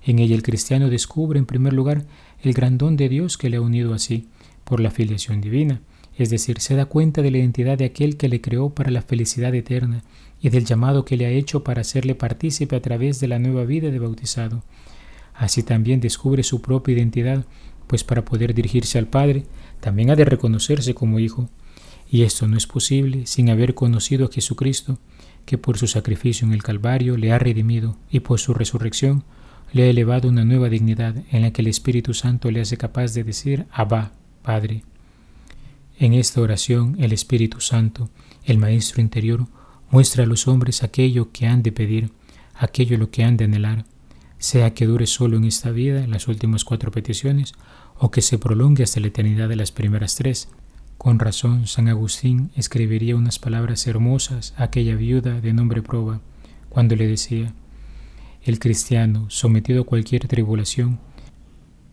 En 0.05 0.19
ella 0.19 0.35
el 0.35 0.43
cristiano 0.43 0.91
descubre, 0.91 1.39
en 1.39 1.47
primer 1.47 1.75
lugar, 1.75 2.07
el 2.43 2.55
gran 2.55 2.77
don 2.77 2.97
de 2.97 3.09
Dios 3.09 3.39
que 3.39 3.51
le 3.51 3.59
ha 3.59 3.61
unido 3.61 3.95
así, 3.95 4.27
por 4.67 4.81
la 4.81 4.91
filiación 4.91 5.41
divina, 5.41 5.81
es 6.19 6.29
decir, 6.29 6.61
se 6.61 6.75
da 6.75 6.87
cuenta 6.87 7.23
de 7.23 7.31
la 7.31 7.39
identidad 7.39 7.79
de 7.79 7.85
aquel 7.85 8.17
que 8.17 8.29
le 8.29 8.41
creó 8.41 8.71
para 8.71 8.91
la 8.91 9.03
felicidad 9.03 9.55
eterna 9.55 10.03
y 10.41 10.49
del 10.49 10.65
llamado 10.65 11.05
que 11.05 11.17
le 11.17 11.27
ha 11.27 11.31
hecho 11.31 11.63
para 11.63 11.83
hacerle 11.83 12.15
partícipe 12.15 12.75
a 12.75 12.83
través 12.83 13.21
de 13.21 13.29
la 13.29 13.39
nueva 13.39 13.65
vida 13.65 13.91
de 13.91 13.99
bautizado. 13.99 14.65
Así 15.35 15.63
también 15.63 16.01
descubre 16.01 16.43
su 16.43 16.63
propia 16.63 16.95
identidad, 16.95 17.45
pues 17.87 18.03
para 18.03 18.25
poder 18.25 18.55
dirigirse 18.55 18.99
al 18.99 19.07
Padre, 19.07 19.45
también 19.81 20.11
ha 20.11 20.17
de 20.17 20.25
reconocerse 20.25 20.95
como 20.95 21.21
hijo, 21.21 21.49
y 22.11 22.23
esto 22.23 22.49
no 22.49 22.57
es 22.57 22.67
posible 22.67 23.27
sin 23.27 23.49
haber 23.51 23.75
conocido 23.75 24.27
a 24.27 24.33
Jesucristo, 24.33 24.99
que 25.45 25.59
por 25.59 25.79
su 25.79 25.87
sacrificio 25.87 26.47
en 26.47 26.55
el 26.55 26.63
Calvario 26.63 27.17
le 27.17 27.31
ha 27.31 27.39
redimido 27.39 27.97
y 28.11 28.21
por 28.21 28.41
su 28.41 28.53
resurrección 28.53 29.23
le 29.73 29.85
ha 29.85 29.87
elevado 29.87 30.29
una 30.29 30.45
nueva 30.45 30.69
dignidad 30.69 31.15
en 31.31 31.43
la 31.43 31.53
que 31.53 31.63
el 31.63 31.69
Espíritu 31.69 32.15
Santo 32.15 32.51
le 32.51 32.61
hace 32.61 32.77
capaz 32.77 33.13
de 33.15 33.23
decir 33.23 33.67
Abba, 33.71 34.13
Padre. 34.47 34.85
En 35.99 36.15
esta 36.15 36.41
oración 36.41 36.95
el 37.01 37.13
Espíritu 37.13 37.61
Santo, 37.61 38.11
el 38.45 38.59
Maestro 38.59 39.03
interior, 39.03 39.49
muestra 39.91 40.23
a 40.23 40.27
los 40.27 40.47
hombres 40.47 40.85
aquello 40.85 41.33
que 41.33 41.49
han 41.49 41.65
de 41.65 41.73
pedir, 41.73 42.13
aquello 42.55 42.97
lo 42.97 43.11
que 43.11 43.25
han 43.25 43.37
de 43.37 43.47
anhelar, 43.47 43.85
sea 44.39 44.73
que 44.73 44.87
dure 44.87 45.09
solo 45.09 45.37
en 45.37 45.47
esta 45.47 45.73
vida 45.73 46.07
las 46.07 46.29
últimas 46.29 46.63
cuatro 46.65 46.93
peticiones, 46.93 47.55
o 47.99 48.13
que 48.13 48.23
se 48.23 48.39
prolongue 48.39 48.85
hasta 48.85 49.01
la 49.01 49.09
eternidad 49.09 49.49
de 49.49 49.57
las 49.57 49.73
primeras 49.73 50.15
tres. 50.15 50.49
Con 50.97 51.19
razón, 51.19 51.67
San 51.67 51.89
Agustín 51.89 52.53
escribiría 52.55 53.17
unas 53.17 53.41
palabras 53.41 53.85
hermosas 53.89 54.55
a 54.57 54.65
aquella 54.65 54.95
viuda 54.95 55.41
de 55.41 55.53
nombre 55.55 55.83
Proba, 55.83 56.21
cuando 56.69 56.95
le 56.95 57.09
decía, 57.09 57.53
el 58.45 58.61
cristiano, 58.61 59.27
sometido 59.29 59.83
a 59.83 59.87
cualquier 59.87 60.29
tribulación, 60.29 61.01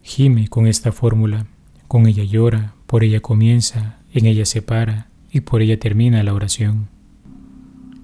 gime 0.04 0.50
con 0.50 0.68
esta 0.68 0.92
fórmula, 0.92 1.48
con 1.94 2.08
ella 2.08 2.24
llora, 2.24 2.74
por 2.88 3.04
ella 3.04 3.20
comienza, 3.20 4.00
en 4.16 4.26
ella 4.26 4.48
se 4.48 4.64
para 4.64 5.10
y 5.32 5.42
por 5.42 5.62
ella 5.62 5.78
termina 5.78 6.24
la 6.24 6.34
oración. 6.34 6.88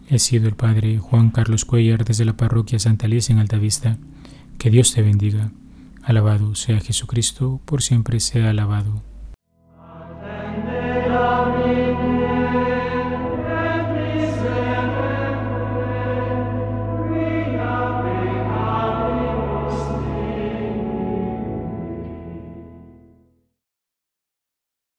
He 0.08 0.20
sido 0.20 0.48
el 0.48 0.54
Padre 0.54 1.00
Juan 1.00 1.32
Carlos 1.32 1.66
Cuellar 1.66 2.06
desde 2.06 2.24
la 2.24 2.38
parroquia 2.38 2.78
Santa 2.78 3.08
Alicia 3.08 3.34
en 3.34 3.40
Altavista. 3.40 3.98
Que 4.60 4.70
Dios 4.70 4.94
te 4.94 5.02
bendiga. 5.02 5.50
Alabado 6.04 6.54
sea 6.54 6.80
Jesucristo, 6.82 7.62
por 7.66 7.82
siempre 7.82 8.20
sea 8.20 8.52
alabado. 8.52 9.02